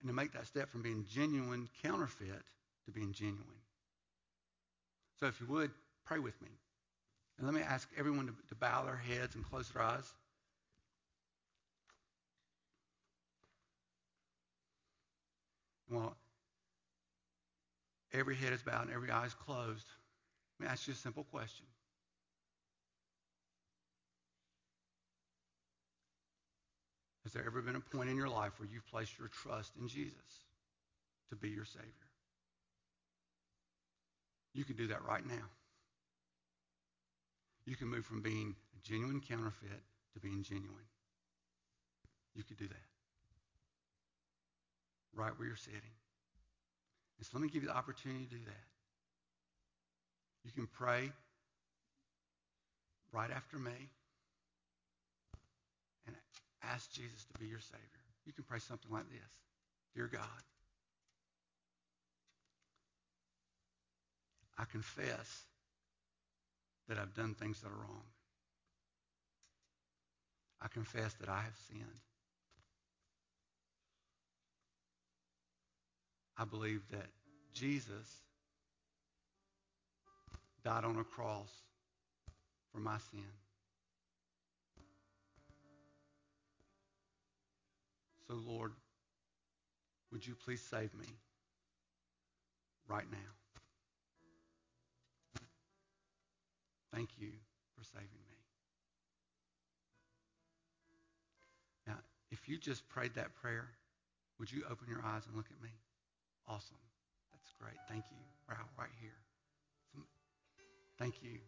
And 0.00 0.08
to 0.08 0.14
make 0.14 0.32
that 0.32 0.46
step 0.46 0.70
from 0.70 0.82
being 0.82 1.04
genuine 1.10 1.68
counterfeit 1.82 2.42
to 2.86 2.90
being 2.90 3.12
genuine. 3.12 3.44
So 5.18 5.26
if 5.26 5.40
you 5.40 5.46
would, 5.48 5.70
pray 6.06 6.18
with 6.18 6.40
me. 6.40 6.48
And 7.38 7.46
let 7.46 7.54
me 7.54 7.62
ask 7.62 7.88
everyone 7.96 8.26
to, 8.26 8.34
to 8.48 8.54
bow 8.54 8.84
their 8.84 8.96
heads 8.96 9.34
and 9.34 9.44
close 9.44 9.68
their 9.70 9.82
eyes. 9.82 10.10
Well, 15.90 16.16
every 18.12 18.36
head 18.36 18.52
is 18.52 18.62
bowed 18.62 18.86
and 18.86 18.92
every 18.94 19.10
eye 19.10 19.26
is 19.26 19.34
closed. 19.34 19.86
Let 20.58 20.66
me 20.66 20.72
ask 20.72 20.86
you 20.86 20.92
a 20.92 20.96
simple 20.96 21.24
question. 21.24 21.66
Has 27.30 27.34
there 27.34 27.46
ever 27.46 27.62
been 27.62 27.76
a 27.76 27.96
point 27.96 28.10
in 28.10 28.16
your 28.16 28.28
life 28.28 28.58
where 28.58 28.68
you've 28.72 28.88
placed 28.88 29.16
your 29.16 29.28
trust 29.28 29.70
in 29.80 29.86
Jesus 29.86 30.42
to 31.28 31.36
be 31.36 31.48
your 31.48 31.64
Savior? 31.64 31.88
You 34.52 34.64
can 34.64 34.74
do 34.74 34.88
that 34.88 35.04
right 35.04 35.24
now. 35.24 35.46
You 37.66 37.76
can 37.76 37.86
move 37.86 38.04
from 38.04 38.20
being 38.20 38.56
a 38.74 38.88
genuine 38.88 39.20
counterfeit 39.20 39.80
to 40.14 40.20
being 40.20 40.42
genuine. 40.42 40.88
You 42.34 42.42
could 42.42 42.56
do 42.56 42.66
that 42.66 42.88
right 45.14 45.30
where 45.38 45.46
you're 45.46 45.56
sitting. 45.56 45.78
And 47.18 47.26
so 47.26 47.30
let 47.34 47.42
me 47.42 47.48
give 47.48 47.62
you 47.62 47.68
the 47.68 47.76
opportunity 47.76 48.24
to 48.24 48.30
do 48.30 48.44
that. 48.44 48.66
You 50.44 50.50
can 50.50 50.66
pray 50.66 51.12
right 53.12 53.30
after 53.30 53.56
me 53.56 53.70
ask 56.62 56.92
Jesus 56.92 57.24
to 57.32 57.38
be 57.38 57.46
your 57.46 57.60
Savior. 57.60 58.04
You 58.26 58.32
can 58.32 58.44
pray 58.44 58.58
something 58.58 58.90
like 58.90 59.08
this 59.08 59.30
Dear 59.94 60.08
God, 60.12 60.42
I 64.58 64.64
confess 64.64 65.44
that 66.88 66.98
I've 66.98 67.14
done 67.14 67.34
things 67.34 67.60
that 67.60 67.68
are 67.68 67.70
wrong. 67.70 68.02
I 70.60 70.68
confess 70.68 71.14
that 71.14 71.28
I 71.28 71.40
have 71.40 71.56
sinned. 71.68 72.00
I 76.36 76.44
believe 76.44 76.82
that 76.90 77.06
Jesus 77.54 78.22
died 80.64 80.84
on 80.84 80.98
a 80.98 81.04
cross 81.04 81.50
for 82.72 82.78
my 82.78 82.98
sin. 83.10 83.24
So, 88.30 88.36
Lord, 88.46 88.70
would 90.12 90.24
you 90.24 90.36
please 90.36 90.60
save 90.60 90.94
me 90.94 91.06
right 92.86 93.10
now? 93.10 93.18
Thank 96.94 97.08
you 97.18 97.30
for 97.76 97.82
saving 97.82 98.06
me. 98.30 98.36
Now, 101.88 101.96
if 102.30 102.48
you 102.48 102.56
just 102.56 102.88
prayed 102.88 103.16
that 103.16 103.34
prayer, 103.34 103.66
would 104.38 104.52
you 104.52 104.62
open 104.70 104.86
your 104.88 105.02
eyes 105.04 105.22
and 105.26 105.34
look 105.34 105.46
at 105.50 105.60
me? 105.60 105.70
Awesome. 106.46 106.78
That's 107.32 107.52
great. 107.60 107.80
Thank 107.88 108.04
you. 108.12 108.18
Wow, 108.48 108.62
right 108.78 108.94
here. 109.00 109.18
Thank 111.00 111.20
you. 111.20 111.40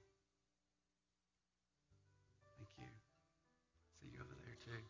Thank 2.58 2.70
you. 2.76 2.90
See 4.00 4.08
you 4.12 4.18
over 4.18 4.34
there 4.44 4.56
too. 4.64 4.82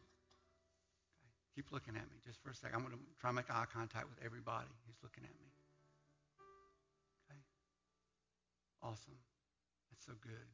Keep 1.54 1.70
looking 1.70 1.96
at 1.96 2.08
me 2.08 2.16
just 2.24 2.40
for 2.40 2.50
a 2.50 2.54
second. 2.54 2.76
I'm 2.76 2.82
going 2.82 2.96
to 2.96 3.02
try 3.20 3.30
to 3.30 3.36
make 3.36 3.50
eye 3.50 3.68
contact 3.72 4.08
with 4.08 4.24
everybody 4.24 4.68
who's 4.86 4.96
looking 5.02 5.24
at 5.24 5.34
me. 5.36 5.48
Okay. 7.28 7.40
Awesome. 8.82 9.20
That's 9.90 10.06
so 10.06 10.12
good. 10.22 10.48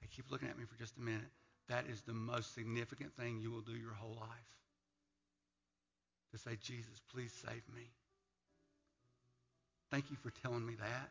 Hey, 0.00 0.08
keep 0.14 0.30
looking 0.30 0.48
at 0.48 0.56
me 0.56 0.64
for 0.64 0.78
just 0.78 0.96
a 0.96 1.00
minute. 1.00 1.30
That 1.68 1.86
is 1.90 2.02
the 2.02 2.12
most 2.12 2.54
significant 2.54 3.12
thing 3.16 3.40
you 3.40 3.50
will 3.50 3.60
do 3.60 3.72
your 3.72 3.92
whole 3.92 4.14
life. 4.20 4.50
To 6.32 6.38
say, 6.38 6.56
Jesus, 6.62 7.00
please 7.12 7.32
save 7.44 7.62
me. 7.74 7.90
Thank 9.90 10.10
you 10.10 10.16
for 10.22 10.30
telling 10.42 10.64
me 10.64 10.74
that. 10.78 11.10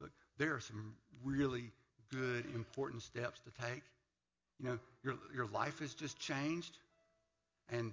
Look, 0.00 0.10
there 0.38 0.54
are 0.54 0.60
some 0.60 0.94
really 1.24 1.70
good, 2.10 2.46
important 2.54 3.02
steps 3.02 3.40
to 3.40 3.66
take. 3.66 3.82
You 4.58 4.68
know, 4.68 4.78
your, 5.02 5.14
your 5.34 5.46
life 5.46 5.80
has 5.80 5.92
just 5.92 6.18
changed, 6.18 6.78
and 7.68 7.92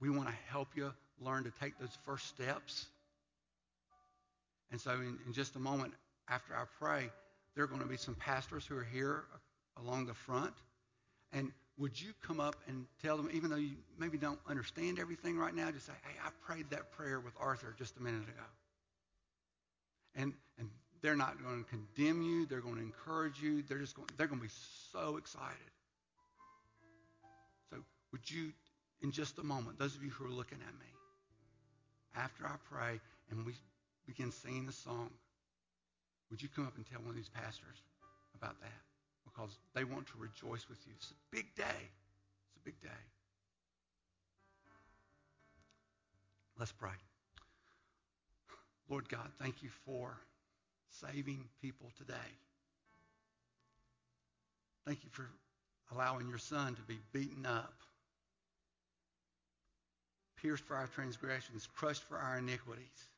we 0.00 0.10
want 0.10 0.28
to 0.28 0.34
help 0.48 0.68
you 0.74 0.92
learn 1.20 1.44
to 1.44 1.52
take 1.60 1.78
those 1.78 1.96
first 2.04 2.26
steps. 2.26 2.86
And 4.70 4.80
so, 4.80 4.92
in, 4.92 5.18
in 5.26 5.32
just 5.32 5.56
a 5.56 5.58
moment 5.58 5.92
after 6.28 6.54
I 6.54 6.64
pray, 6.78 7.10
there 7.54 7.64
are 7.64 7.66
going 7.66 7.82
to 7.82 7.88
be 7.88 7.96
some 7.96 8.14
pastors 8.14 8.64
who 8.64 8.76
are 8.76 8.84
here 8.84 9.24
along 9.76 10.06
the 10.06 10.14
front. 10.14 10.54
And 11.32 11.52
would 11.78 12.00
you 12.00 12.12
come 12.26 12.40
up 12.40 12.56
and 12.68 12.86
tell 13.02 13.16
them, 13.16 13.30
even 13.32 13.50
though 13.50 13.56
you 13.56 13.72
maybe 13.98 14.18
don't 14.18 14.38
understand 14.48 14.98
everything 14.98 15.38
right 15.38 15.54
now, 15.54 15.70
just 15.70 15.86
say, 15.86 15.92
hey, 16.02 16.14
I 16.24 16.30
prayed 16.46 16.70
that 16.70 16.92
prayer 16.92 17.20
with 17.20 17.32
Arthur 17.40 17.74
just 17.78 17.96
a 17.96 18.02
minute 18.02 18.22
ago. 18.22 18.46
And, 20.14 20.32
and 20.58 20.68
they're 21.02 21.16
not 21.16 21.42
going 21.42 21.64
to 21.64 21.70
condemn 21.70 22.22
you. 22.22 22.46
They're 22.46 22.60
going 22.60 22.76
to 22.76 22.82
encourage 22.82 23.40
you. 23.40 23.62
They're 23.62 23.78
just 23.78 23.94
going, 23.94 24.08
they're 24.16 24.26
going 24.26 24.40
to 24.40 24.46
be 24.46 24.52
so 24.92 25.16
excited. 25.16 25.56
So 27.70 27.78
would 28.12 28.30
you, 28.30 28.52
in 29.02 29.12
just 29.12 29.38
a 29.38 29.42
moment, 29.42 29.78
those 29.78 29.94
of 29.96 30.02
you 30.02 30.10
who 30.10 30.26
are 30.26 30.30
looking 30.30 30.58
at 30.66 30.74
me, 30.74 30.86
after 32.16 32.46
I 32.46 32.56
pray 32.70 33.00
and 33.30 33.46
we 33.46 33.54
begin 34.06 34.32
singing 34.32 34.66
the 34.66 34.72
song, 34.72 35.10
would 36.30 36.42
you 36.42 36.48
come 36.54 36.66
up 36.66 36.76
and 36.76 36.84
tell 36.90 37.00
one 37.00 37.10
of 37.10 37.16
these 37.16 37.28
pastors 37.28 37.82
about 38.34 38.60
that? 38.60 38.80
Because 39.24 39.56
they 39.74 39.84
want 39.84 40.06
to 40.08 40.12
rejoice 40.18 40.68
with 40.68 40.78
you. 40.86 40.92
It's 40.96 41.10
a 41.10 41.36
big 41.36 41.54
day. 41.54 41.64
It's 41.64 42.56
a 42.56 42.64
big 42.64 42.80
day. 42.80 42.88
Let's 46.58 46.72
pray. 46.72 46.90
Lord 48.88 49.08
God, 49.08 49.30
thank 49.40 49.62
you 49.62 49.70
for 49.86 50.16
saving 50.90 51.44
people 51.62 51.90
today. 51.96 52.14
Thank 54.86 55.04
you 55.04 55.10
for 55.10 55.26
allowing 55.92 56.28
your 56.28 56.38
son 56.38 56.74
to 56.74 56.82
be 56.82 56.98
beaten 57.12 57.46
up, 57.46 57.74
pierced 60.42 60.64
for 60.64 60.76
our 60.76 60.86
transgressions, 60.86 61.68
crushed 61.74 62.02
for 62.04 62.16
our 62.16 62.38
iniquities, 62.38 63.08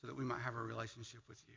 so 0.00 0.06
that 0.06 0.16
we 0.16 0.24
might 0.24 0.40
have 0.40 0.54
a 0.54 0.62
relationship 0.62 1.20
with 1.28 1.42
you. 1.48 1.54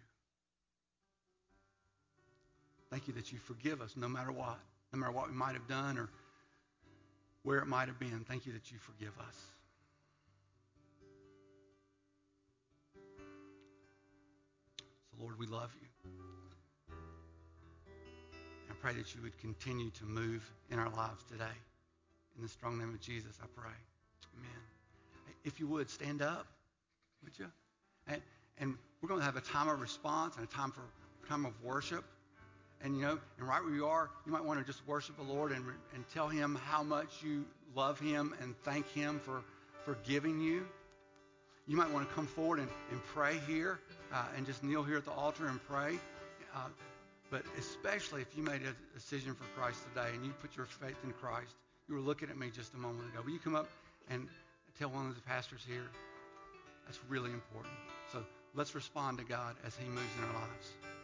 Thank 2.90 3.08
you 3.08 3.14
that 3.16 3.32
you 3.32 3.38
forgive 3.38 3.82
us 3.82 3.96
no 3.98 4.08
matter 4.08 4.32
what, 4.32 4.58
no 4.94 5.00
matter 5.00 5.12
what 5.12 5.28
we 5.28 5.36
might 5.36 5.54
have 5.54 5.68
done 5.68 5.98
or 5.98 6.10
where 7.44 7.60
it 7.60 7.68
might 7.68 7.88
have 7.88 8.00
been. 8.00 8.26
Thank 8.28 8.46
you 8.46 8.54
that 8.54 8.72
you 8.72 8.78
forgive 8.78 9.14
us. 9.20 9.36
So, 15.12 15.18
Lord, 15.22 15.38
we 15.38 15.48
love 15.48 15.76
you. 15.82 15.88
I 18.70 18.74
pray 18.82 18.94
that 18.94 19.14
you 19.16 19.22
would 19.22 19.38
continue 19.40 19.90
to 19.92 20.06
move 20.06 20.50
in 20.72 20.80
our 20.80 20.90
lives 20.90 21.24
today. 21.30 21.46
In 22.38 22.44
the 22.44 22.50
strong 22.50 22.78
name 22.78 22.90
of 22.90 23.02
Jesus, 23.02 23.40
I 23.42 23.48
pray. 23.56 23.74
Amen. 24.38 24.62
If 25.44 25.60
you 25.60 25.68
would, 25.68 25.90
stand 25.90 26.22
up, 26.22 26.46
would 27.24 27.38
you? 27.38 27.48
And, 28.08 28.22
and 28.60 28.76
we're 29.02 29.10
going 29.10 29.20
to 29.20 29.26
have 29.26 29.38
a 29.38 29.42
time 29.42 29.68
of 29.68 29.82
response 29.82 30.36
and 30.36 30.48
a 30.48 30.52
time 30.52 30.72
for 30.72 30.82
time 31.28 31.46
of 31.46 31.54
worship. 31.64 32.04
And 32.84 32.96
you 32.96 33.02
know, 33.02 33.18
and 33.40 33.48
right 33.48 33.64
where 33.64 33.74
you 33.74 33.88
are, 33.88 34.12
you 34.26 34.32
might 34.32 34.44
want 34.44 34.60
to 34.60 34.66
just 34.66 34.88
worship 34.88 35.18
the 35.18 35.24
Lord 35.24 35.52
and, 35.52 35.66
and 35.96 36.08
tell 36.14 36.28
Him 36.28 36.60
how 36.66 36.84
much 36.84 37.24
you 37.24 37.44
love 37.76 38.00
Him 38.00 38.36
and 38.40 38.56
thank 38.64 38.88
Him 38.92 39.20
for 39.20 39.42
forgiving 39.84 40.40
you. 40.40 40.68
You 41.66 41.76
might 41.76 41.92
want 41.92 42.08
to 42.08 42.14
come 42.14 42.28
forward 42.28 42.60
and, 42.60 42.70
and 42.92 43.04
pray 43.06 43.40
here 43.48 43.80
uh, 44.14 44.26
and 44.38 44.46
just 44.46 44.64
kneel 44.64 44.84
here 44.84 44.98
at 44.98 45.06
the 45.06 45.12
altar 45.12 45.48
and 45.48 45.62
pray. 45.64 45.98
Uh, 46.56 46.68
but 47.32 47.44
especially 47.58 48.22
if 48.22 48.38
you 48.38 48.44
made 48.44 48.62
a 48.62 48.98
decision 48.98 49.34
for 49.34 49.44
Christ 49.60 49.80
today 49.90 50.10
and 50.14 50.24
you 50.24 50.32
put 50.40 50.56
your 50.56 50.66
faith 50.66 50.98
in 51.04 51.12
Christ, 51.12 51.56
you 51.88 51.96
were 51.96 52.02
looking 52.02 52.30
at 52.30 52.38
me 52.38 52.50
just 52.54 52.74
a 52.74 52.78
moment 52.78 53.10
ago. 53.14 53.22
Will 53.24 53.32
you 53.32 53.40
come 53.40 53.56
up 53.56 53.68
and 54.10 54.28
tell 54.78 54.90
one 54.90 55.08
of 55.08 55.16
the 55.16 55.22
pastors 55.22 55.62
here? 55.68 55.88
That's 56.86 57.00
really 57.10 57.32
important. 57.32 57.74
So 58.12 58.24
let's 58.56 58.76
respond 58.76 59.18
to 59.20 59.24
God 59.24 59.56
as 59.66 59.76
He 59.76 59.88
moves 59.88 60.12
in 60.18 60.24
our 60.26 60.34
lives. 60.34 60.97